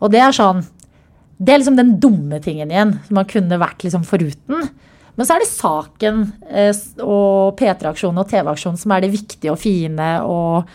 Og 0.00 0.10
det 0.10 0.22
er 0.24 0.34
sånn 0.34 0.64
Det 1.40 1.52
er 1.52 1.60
liksom 1.62 1.78
den 1.78 1.94
dumme 2.02 2.38
tingen 2.44 2.70
igjen, 2.70 2.94
som 3.06 3.16
man 3.16 3.28
kunne 3.28 3.58
vært 3.60 3.84
liksom 3.86 4.04
foruten. 4.04 4.66
Men 5.16 5.26
så 5.26 5.34
er 5.34 5.42
det 5.42 5.50
saken 5.50 6.22
eh, 6.48 6.72
og 7.00 7.56
P3-aksjonen 7.58 8.20
og 8.20 8.28
TV-aksjonen 8.30 8.80
som 8.80 8.92
er 8.94 9.04
det 9.04 9.12
viktige 9.14 9.54
og 9.54 9.60
fine, 9.60 10.10
og 10.24 10.68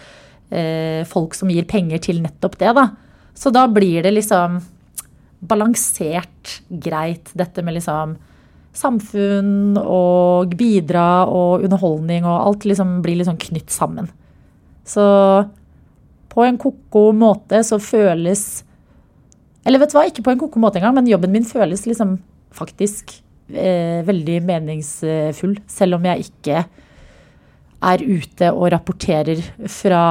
eh, 0.50 1.06
folk 1.10 1.38
som 1.38 1.52
gir 1.54 1.68
penger 1.70 2.02
til 2.08 2.24
nettopp 2.24 2.58
det, 2.62 2.74
da. 2.78 2.90
Så 3.38 3.52
da 3.54 3.68
blir 3.70 4.06
det 4.06 4.16
liksom 4.16 4.60
balansert 5.46 6.60
greit, 6.70 7.30
dette 7.38 7.62
med 7.66 7.78
liksom 7.78 8.16
samfunn 8.76 9.78
og 9.80 10.56
bidra 10.60 11.26
og 11.32 11.64
underholdning 11.64 12.26
og 12.28 12.50
alt 12.50 12.66
liksom 12.68 13.00
blir 13.06 13.22
liksom 13.22 13.38
knytt 13.40 13.72
sammen. 13.72 14.10
Så 14.86 15.06
på 16.32 16.44
en 16.44 16.58
ko-ko 16.60 17.10
måte 17.16 17.62
så 17.64 17.80
føles 17.80 18.66
Eller 19.66 19.82
vet 19.82 19.92
du 19.92 19.98
hva, 19.98 20.06
ikke 20.10 20.24
på 20.26 20.34
en 20.34 20.42
ko-ko 20.42 20.62
måte 20.62 20.80
engang, 20.80 20.96
men 21.00 21.10
jobben 21.10 21.34
min 21.34 21.48
føles 21.48 21.86
liksom 21.90 22.20
faktisk 22.56 23.16
eh, 23.50 24.06
veldig 24.06 24.40
meningsfull, 24.46 25.58
selv 25.68 25.98
om 25.98 26.06
jeg 26.12 26.28
ikke 26.30 26.66
er 27.86 28.00
ute 28.06 28.52
og 28.54 28.72
rapporterer 28.74 29.42
fra 29.70 30.04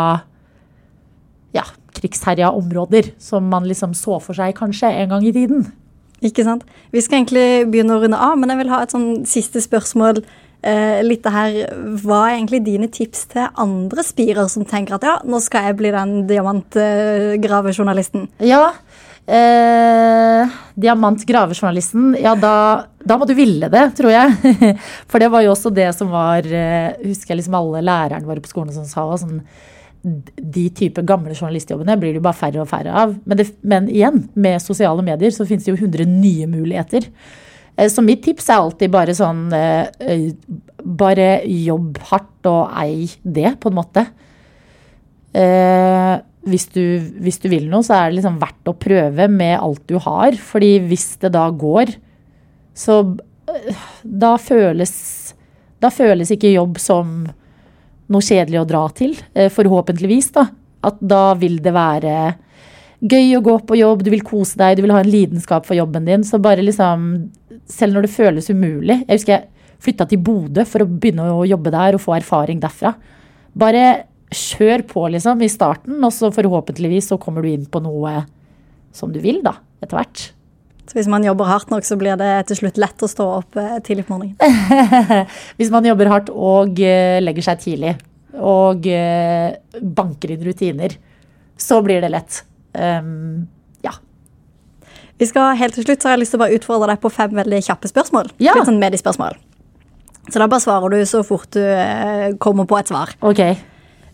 ja, 1.54 1.64
krigsherja 1.94 2.50
områder, 2.54 3.04
som 3.22 3.46
man 3.50 3.66
liksom 3.68 3.94
så 3.98 4.18
for 4.22 4.34
seg 4.36 4.56
kanskje 4.58 4.90
en 4.90 5.10
gang 5.14 5.26
i 5.26 5.32
tiden. 5.34 5.66
Ikke 6.24 6.44
sant? 6.46 6.64
Vi 6.94 7.00
skal 7.04 7.16
egentlig 7.20 7.66
begynne 7.70 7.94
å 7.96 8.00
runde 8.02 8.18
av, 8.20 8.34
men 8.38 8.50
jeg 8.52 8.58
vil 8.62 8.72
ha 8.72 8.78
et 8.84 8.92
sånn 8.94 9.24
siste 9.28 9.60
spørsmål. 9.62 10.16
Eh, 10.64 11.02
litt 11.04 11.22
det 11.26 11.32
her, 11.34 11.50
Hva 12.00 12.18
er 12.24 12.34
egentlig 12.38 12.64
dine 12.64 12.88
tips 12.88 13.26
til 13.34 13.44
andre 13.60 14.02
spirer 14.06 14.48
som 14.48 14.64
tenker 14.64 14.94
at 14.96 15.04
ja, 15.04 15.20
nå 15.28 15.40
skal 15.44 15.64
jeg 15.68 15.76
bli 15.82 15.90
den 15.92 16.26
diamantgravejournalisten? 16.30 18.28
Ja. 18.40 18.72
Eh, 19.26 20.48
Diamant-gravejournalisten. 20.74 22.16
Ja, 22.20 22.34
da, 22.36 22.54
da 23.00 23.16
må 23.16 23.24
du 23.28 23.32
ville 23.38 23.70
det, 23.72 23.84
tror 23.96 24.12
jeg. 24.12 24.56
For 25.10 25.22
det 25.22 25.30
var 25.32 25.44
jo 25.46 25.54
også 25.54 25.72
det 25.74 25.86
som 25.96 26.10
var 26.12 26.44
eh, 26.44 26.90
Husker 27.06 27.32
jeg 27.32 27.40
liksom 27.40 27.56
alle 27.56 27.80
lærerne 27.86 28.28
våre 28.28 28.42
på 28.44 28.50
skolen 28.52 28.74
som 28.74 28.84
sa 28.88 29.06
sånn 29.20 29.40
de 30.04 30.66
type 30.76 31.00
gamle 31.08 31.32
journalistjobbene 31.32 31.94
blir 31.96 32.12
det 32.12 32.18
jo 32.18 32.24
bare 32.26 32.36
færre 32.36 32.60
og 32.60 32.68
færre 32.68 32.92
av. 32.92 33.14
Men, 33.24 33.38
det, 33.40 33.46
men 33.64 33.86
igjen, 33.88 34.26
med 34.36 34.60
sosiale 34.60 35.00
medier 35.06 35.32
så 35.32 35.46
finnes 35.48 35.64
det 35.64 35.72
jo 35.72 35.78
100 35.78 36.04
nye 36.10 36.44
muligheter. 36.50 37.06
Eh, 37.76 37.88
Så 37.88 38.04
mitt 38.04 38.20
tips 38.26 38.50
er 38.52 38.60
alltid 38.60 38.92
bare 38.92 39.16
sånn 39.16 39.46
eh, 39.56 40.26
Bare 40.84 41.28
jobb 41.48 41.96
hardt 42.10 42.50
og 42.50 42.76
ei 42.76 43.08
det, 43.24 43.54
på 43.62 43.72
en 43.72 43.78
måte. 43.80 44.04
Hvis, 46.44 46.66
du, 46.74 46.82
hvis 47.24 47.38
du 47.40 47.48
vil 47.48 47.68
noe, 47.72 47.84
så 47.86 47.96
er 47.96 48.10
det 48.10 48.18
liksom 48.18 48.40
verdt 48.42 48.68
å 48.68 48.76
prøve 48.76 49.28
med 49.32 49.56
alt 49.56 49.84
du 49.88 49.96
har. 50.02 50.36
Fordi 50.36 50.74
hvis 50.90 51.14
det 51.22 51.32
da 51.36 51.46
går, 51.50 51.94
så 52.76 52.98
eh, 53.48 53.84
da 54.04 54.34
føles 54.40 54.94
Da 55.80 55.90
føles 55.92 56.30
ikke 56.32 56.52
jobb 56.54 56.78
som 56.80 57.24
noe 58.08 58.24
kjedelig 58.24 58.60
å 58.62 58.68
dra 58.68 58.84
til. 58.96 59.16
eh, 59.34 59.50
Forhåpentligvis, 59.52 60.30
da. 60.36 60.46
At 60.84 61.00
da 61.00 61.34
vil 61.40 61.58
det 61.64 61.72
være 61.72 62.34
gøy 63.04 63.34
å 63.36 63.42
gå 63.44 63.58
på 63.68 63.76
jobb, 63.76 64.04
du 64.04 64.10
vil 64.12 64.24
kose 64.24 64.56
deg, 64.60 64.76
du 64.78 64.84
vil 64.84 64.92
ha 64.94 65.02
en 65.02 65.10
lidenskap 65.10 65.66
for 65.68 65.76
jobben 65.76 66.06
din. 66.08 66.24
Så 66.24 66.40
bare 66.40 66.64
liksom 66.64 67.30
Selv 67.68 67.94
når 67.96 68.04
det 68.04 68.12
føles 68.12 68.50
umulig. 68.52 68.98
Jeg 69.06 69.16
husker 69.16 69.32
jeg 69.38 69.48
flytta 69.84 70.04
til 70.08 70.20
Bodø 70.24 70.64
for 70.68 70.84
å 70.84 70.88
begynne 70.88 71.24
å 71.32 71.44
jobbe 71.48 71.70
der 71.72 71.96
og 71.96 72.02
få 72.04 72.12
erfaring 72.18 72.60
derfra. 72.60 72.94
Bare 73.56 73.84
kjør 74.36 74.84
på, 74.90 75.08
liksom, 75.14 75.42
i 75.44 75.50
starten, 75.52 75.98
og 76.04 76.12
så 76.14 76.32
forhåpentligvis 76.34 77.12
så 77.12 77.20
kommer 77.20 77.44
du 77.44 77.52
inn 77.52 77.68
på 77.70 77.82
noe 77.84 78.22
som 78.94 79.12
du 79.14 79.20
vil, 79.22 79.40
da, 79.44 79.58
etter 79.82 79.98
hvert. 79.98 80.28
Så 80.84 80.98
hvis 80.98 81.08
man 81.08 81.24
jobber 81.24 81.48
hardt 81.48 81.70
nok, 81.72 81.86
så 81.86 81.96
blir 82.00 82.18
det 82.20 82.30
til 82.50 82.58
slutt 82.60 82.78
lett 82.80 83.04
å 83.04 83.08
stå 83.08 83.28
opp 83.38 83.56
eh, 83.60 83.78
tidlig 83.84 84.04
på 84.08 84.18
morgenen. 84.18 85.30
Hvis 85.58 85.72
man 85.72 85.86
jobber 85.88 86.10
hardt 86.12 86.28
og 86.28 86.80
eh, 86.84 87.22
legger 87.24 87.48
seg 87.48 87.62
tidlig 87.62 87.94
og 88.34 88.84
eh, 88.90 89.54
banker 89.80 90.34
inn 90.34 90.44
rutiner, 90.44 90.96
så 91.56 91.80
blir 91.86 92.04
det 92.04 92.10
lett. 92.12 92.42
Um, 92.74 93.46
ja. 93.86 93.94
Vi 95.22 95.28
skal 95.30 95.54
helt 95.56 95.78
til 95.78 95.86
slutt 95.86 96.02
så 96.02 96.10
har 96.10 96.18
jeg 96.18 96.24
lyst 96.24 96.34
til 96.34 96.42
å 96.42 96.44
bare 96.44 96.58
utfordre 96.58 96.90
deg 96.90 97.00
på 97.00 97.12
fem 97.14 97.36
veldig 97.38 97.62
kjappe 97.64 97.88
spørsmål. 97.88 98.32
Ja. 98.42 98.56
Litt 98.58 98.68
sånn 98.68 98.82
mediespørsmål. 98.82 99.38
Så 100.26 100.40
da 100.40 100.48
bare 100.50 100.64
svarer 100.64 100.92
du 100.92 101.06
så 101.08 101.22
fort 101.24 101.54
du 101.54 101.62
kommer 102.42 102.68
på 102.68 102.80
et 102.80 102.90
svar. 102.90 103.14
Ok. 103.24 103.44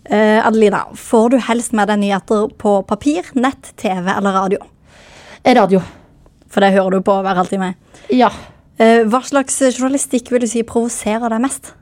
Eh, 0.05 0.47
Adelina, 0.47 0.87
får 0.97 1.31
du 1.31 1.39
helst 1.45 1.75
med 1.77 1.91
deg 1.91 2.01
nyheter 2.01 2.49
på 2.59 2.79
papir, 2.89 3.27
nett, 3.37 3.73
TV 3.77 4.09
eller 4.11 4.33
radio? 4.33 4.63
Radio. 5.45 5.83
For 6.51 6.65
det 6.65 6.73
hører 6.75 6.97
du 6.97 7.05
på 7.07 7.19
hver 7.23 7.37
halvtime. 7.39 7.75
Ja. 8.13 8.31
Eh, 8.81 9.05
hva 9.05 9.21
slags 9.27 9.61
journalistikk 9.71 10.33
vil 10.33 10.43
du 10.43 10.49
si 10.51 10.65
provoserer 10.67 11.31
deg 11.31 11.45
mest? 11.45 11.75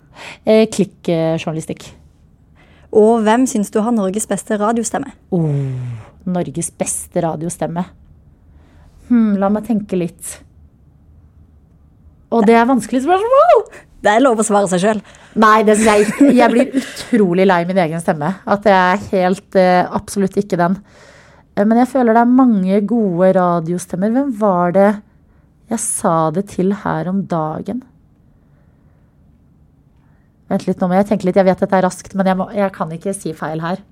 Eh, 0.44 0.66
Klikkjournalistikk. 0.66 1.87
Og 2.98 3.22
hvem 3.22 3.46
syns 3.46 3.70
du 3.70 3.81
har 3.85 3.94
Norges 3.94 4.26
beste 4.28 4.59
radiostemme? 4.59 5.12
Oh, 5.31 5.48
Norges 6.26 6.70
beste 6.74 7.22
radiostemme. 7.22 7.85
Hmm, 9.09 9.37
la 9.40 9.48
meg 9.52 9.68
tenke 9.68 9.96
litt. 9.96 10.38
Og 12.35 12.44
det 12.48 12.57
er 12.59 12.68
vanskelig 12.68 13.04
spørsmål! 13.07 13.68
Det 13.98 14.12
er 14.12 14.22
lov 14.22 14.38
å 14.38 14.46
svare 14.46 14.68
seg 14.70 14.82
sjøl. 14.84 15.00
Nei, 15.42 15.56
det 15.66 15.74
jeg 15.82 16.06
ikke. 16.06 16.28
Jeg 16.38 16.52
blir 16.52 16.76
utrolig 16.78 17.46
lei 17.48 17.61
min 17.66 17.80
egen 17.82 18.02
stemme. 18.02 18.30
At 18.46 18.66
jeg 18.68 18.78
er 18.78 19.04
helt 19.12 19.58
eh, 19.58 19.82
absolutt 19.98 20.37
ikke 20.38 20.58
den. 20.61 20.76
Eh, 21.56 21.64
Men 21.66 21.80
jeg 21.82 21.90
føler 21.90 22.14
det 22.14 22.22
er 22.22 22.37
mange 22.38 22.80
gode 22.87 23.32
radiostemmer. 23.38 24.12
Hvem 24.14 24.30
var 24.38 24.74
det 24.76 24.88
jeg 25.68 25.82
sa 25.82 26.14
det 26.32 26.46
til 26.54 26.70
her 26.84 27.11
om 27.11 27.24
dagen? 27.28 27.82
Vent 30.48 30.64
litt, 30.64 30.78
nå 30.80 30.88
må 30.88 30.96
jeg 30.96 31.11
tenke 31.11 31.26
litt. 31.28 31.37
Jeg 31.37 31.44
vet 31.50 31.61
dette 31.61 31.76
er 31.76 31.84
raskt, 31.84 32.14
men 32.16 32.30
jeg, 32.30 32.38
må, 32.38 32.46
jeg 32.56 32.72
kan 32.78 32.94
ikke 32.94 33.12
si 33.16 33.34
feil 33.37 33.61
her. 33.61 33.82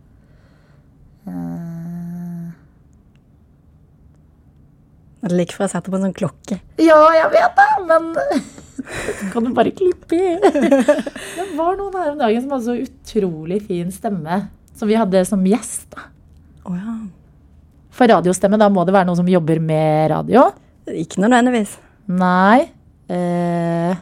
Det 5.20 5.32
er 5.32 5.36
like 5.40 5.56
før 5.56 5.66
jeg 5.66 5.72
setter 5.74 5.90
på 5.92 5.98
en 5.98 6.06
sånn 6.06 6.16
klokke. 6.16 6.60
Ja, 6.80 7.00
jeg 7.16 7.32
vet 7.34 7.58
det, 7.58 7.68
men 7.90 8.08
kan 9.32 9.44
du 9.44 9.52
bare 9.56 9.72
klippe 9.74 10.16
i? 10.16 10.34
Det 11.36 11.46
var 11.56 11.78
noen 11.78 11.96
her 11.98 12.12
om 12.12 12.20
dagen 12.20 12.42
som 12.44 12.54
hadde 12.54 12.66
så 12.68 12.76
utrolig 12.78 13.60
fin 13.66 13.90
stemme, 13.94 14.44
som 14.76 14.90
vi 14.90 14.98
hadde 14.98 15.24
som 15.28 15.42
gjest. 15.46 15.88
da. 15.94 16.06
Oh, 16.66 16.76
ja. 16.76 16.96
For 17.96 18.10
radiostemme, 18.10 18.58
da 18.60 18.68
må 18.72 18.84
det 18.84 18.94
være 18.94 19.08
noen 19.08 19.20
som 19.22 19.30
jobber 19.30 19.60
med 19.62 20.10
radio? 20.12 20.48
Ikke 20.86 21.22
nødvendigvis. 21.22 21.76
Nei. 22.06 22.68
Eh, 23.10 23.96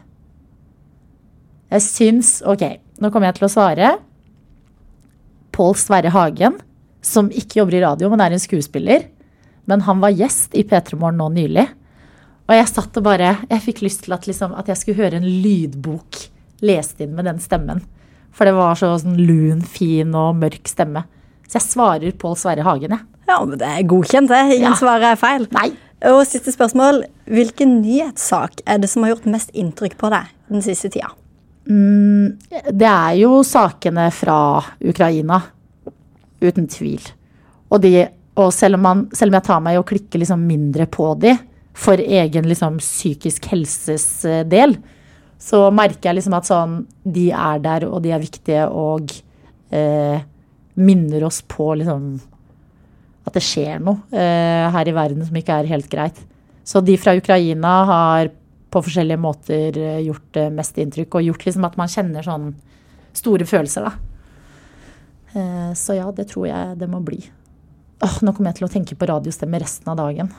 jeg 1.74 1.82
syns 1.84 2.38
Ok, 2.48 2.62
nå 3.00 3.10
kommer 3.12 3.28
jeg 3.28 3.38
til 3.38 3.48
å 3.48 3.52
svare. 3.52 3.90
Pål 5.54 5.76
Sverre 5.78 6.10
Hagen, 6.12 6.58
som 7.04 7.28
ikke 7.30 7.60
jobber 7.60 7.78
i 7.78 7.84
radio, 7.84 8.10
men 8.10 8.22
er 8.24 8.34
en 8.34 8.42
skuespiller. 8.42 9.06
Men 9.70 9.84
han 9.86 10.02
var 10.02 10.12
gjest 10.16 10.56
i 10.58 10.64
P3 10.66 10.98
Morgen 10.98 11.20
nå 11.20 11.30
nylig. 11.36 11.68
Og 12.44 12.52
jeg 12.58 12.68
satt 12.68 12.96
og 13.00 13.04
bare 13.06 13.30
Jeg 13.48 13.62
fikk 13.64 13.78
lyst 13.86 14.02
til 14.04 14.12
at, 14.12 14.26
liksom, 14.28 14.52
at 14.58 14.66
jeg 14.68 14.76
skulle 14.80 15.00
høre 15.00 15.16
en 15.16 15.24
lydbok 15.44 16.18
lest 16.64 17.00
inn 17.04 17.14
med 17.16 17.24
den 17.28 17.40
stemmen. 17.42 17.82
For 18.34 18.48
det 18.48 18.54
var 18.56 18.74
så 18.78 18.92
sånn 18.98 19.18
lun, 19.20 19.60
fin 19.62 20.14
og 20.18 20.36
mørk 20.40 20.66
stemme. 20.70 21.04
Så 21.48 21.58
jeg 21.60 21.66
svarer 21.68 22.14
Pål 22.18 22.36
Sverre 22.40 22.64
Hagen, 22.66 22.94
jeg. 22.96 23.06
Ja, 23.28 23.36
men 23.44 23.58
Det 23.58 23.68
er 23.68 23.82
godkjent, 23.88 24.28
det. 24.28 24.40
Ingen 24.58 24.72
Ja. 24.72 24.76
svar 24.76 25.00
er 25.02 25.16
feil. 25.16 25.46
Nei. 25.52 25.72
Og 26.04 26.26
siste 26.26 26.52
spørsmål. 26.52 27.04
Hvilken 27.26 27.80
nyhetssak 27.82 28.60
er 28.66 28.78
det 28.78 28.90
som 28.90 29.02
har 29.04 29.14
gjort 29.14 29.26
mest 29.26 29.50
inntrykk 29.54 29.96
på 29.96 30.10
deg 30.10 30.26
den 30.50 30.62
siste 30.62 30.90
tida? 30.90 31.12
Det 31.64 32.88
er 32.90 33.14
jo 33.22 33.42
sakene 33.46 34.10
fra 34.12 34.62
Ukraina. 34.84 35.42
Uten 36.42 36.66
tvil. 36.68 37.00
Og, 37.70 37.80
de, 37.80 38.06
og 38.36 38.52
selv, 38.52 38.74
om 38.76 38.82
man, 38.84 39.04
selv 39.16 39.32
om 39.32 39.38
jeg 39.38 39.46
tar 39.48 39.60
meg 39.64 39.76
i 39.76 39.80
å 39.80 39.86
klikke 39.86 40.20
liksom 40.20 40.42
mindre 40.46 40.86
på 40.86 41.14
de, 41.22 41.32
for 41.74 41.98
egen 41.98 42.46
liksom 42.48 42.78
psykisk 42.82 43.48
helses 43.50 44.06
eh, 44.28 44.44
del, 44.46 44.76
så 45.40 45.66
merker 45.74 46.10
jeg 46.10 46.20
liksom 46.20 46.36
at 46.38 46.48
sånn, 46.48 46.76
de 47.02 47.28
er 47.34 47.58
der, 47.64 47.88
og 47.90 48.04
de 48.04 48.14
er 48.14 48.22
viktige, 48.22 48.68
og 48.70 49.10
eh, 49.74 50.22
minner 50.74 51.26
oss 51.26 51.42
på 51.46 51.72
liksom 51.80 52.14
at 53.24 53.36
det 53.36 53.42
skjer 53.44 53.82
noe 53.82 54.04
eh, 54.12 54.70
her 54.72 54.88
i 54.88 54.94
verden 54.94 55.24
som 55.26 55.36
ikke 55.38 55.58
er 55.60 55.70
helt 55.70 55.90
greit. 55.92 56.16
Så 56.64 56.80
de 56.84 56.96
fra 57.00 57.16
Ukraina 57.16 57.74
har 57.88 58.32
på 58.72 58.82
forskjellige 58.84 59.20
måter 59.20 59.78
eh, 59.78 60.00
gjort 60.06 60.40
eh, 60.40 60.50
mest 60.52 60.78
inntrykk, 60.80 61.18
og 61.18 61.28
gjort 61.28 61.46
liksom 61.48 61.68
at 61.68 61.78
man 61.80 61.90
kjenner 61.90 62.26
sånn 62.26 62.50
store 63.14 63.46
følelser, 63.48 63.86
da. 63.86 64.14
Eh, 65.34 65.70
så 65.78 65.98
ja, 65.98 66.08
det 66.14 66.28
tror 66.30 66.48
jeg 66.48 66.78
det 66.80 66.88
må 66.90 67.02
bli. 67.04 67.20
Åh, 68.04 68.18
nå 68.22 68.34
kommer 68.34 68.52
jeg 68.52 68.60
til 68.60 68.68
å 68.68 68.72
tenke 68.72 68.98
på 68.98 69.08
radiostemme 69.08 69.60
resten 69.62 69.92
av 69.92 70.00
dagen. 70.00 70.32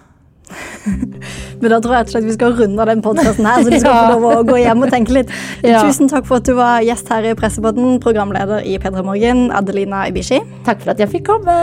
Men 1.62 1.72
da 1.72 1.80
tror 1.82 1.96
jeg 1.98 2.06
at 2.08 2.26
vi 2.28 2.34
skal 2.36 2.56
runde 2.58 2.82
av 2.84 2.90
den 2.92 3.02
podkasten 3.06 3.48
her, 3.48 3.64
så 3.64 3.72
du 3.72 3.80
skal 3.80 3.92
Ja. 3.96 4.02
få 4.06 4.20
lov 4.20 4.26
å 4.30 4.44
gå 4.50 4.58
hjem 4.62 4.84
og 4.86 4.92
tenke 4.94 5.16
litt. 5.18 5.32
Ja. 5.66 5.80
Tusen 5.86 6.10
takk 6.12 6.28
for 6.30 6.38
at 6.42 6.46
du 6.50 6.54
var 6.58 6.84
gjest 6.86 7.10
her 7.10 7.26
i 7.26 7.34
Pressepodden, 7.38 7.98
programleder 8.04 8.62
i 8.68 8.76
P3 8.82 9.02
Morgen, 9.08 9.48
Adelina 9.56 10.04
Ibishi. 10.12 10.42
Takk 10.68 10.84
for 10.84 10.94
at 10.94 11.02
jeg 11.02 11.10
fikk 11.16 11.26
komme. 11.32 11.58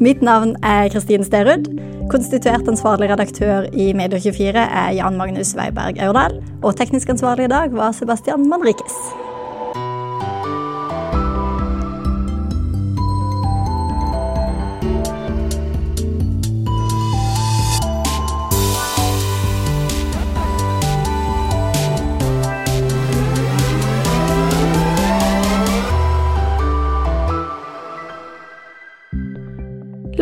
Mitt 0.00 0.22
navn 0.24 0.54
er 0.64 0.88
Kristine 0.92 1.26
Sterud. 1.26 1.68
Konstituert 2.12 2.68
ansvarlig 2.70 3.10
redaktør 3.10 3.66
i 3.74 3.90
Medier24 3.98 4.62
er 4.62 4.90
Jan 4.96 5.16
Magnus 5.18 5.56
Weiberg 5.58 5.98
Aurdal. 6.06 6.38
Og 6.62 6.76
teknisk 6.78 7.10
ansvarlig 7.16 7.48
i 7.50 7.54
dag 7.56 7.74
var 7.76 7.96
Sebastian 7.96 8.46
Manrikes. 8.48 9.25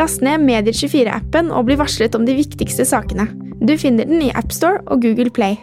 Last 0.04 0.20
ned 0.20 0.42
Medier24-appen 0.44 1.46
og 1.48 1.64
bli 1.64 1.78
varslet 1.80 2.12
om 2.18 2.26
de 2.28 2.34
viktigste 2.36 2.84
sakene. 2.84 3.24
Du 3.64 3.72
finner 3.80 4.04
den 4.04 4.20
i 4.20 4.34
AppStore 4.36 4.82
og 4.92 5.00
Google 5.00 5.32
Play. 5.32 5.56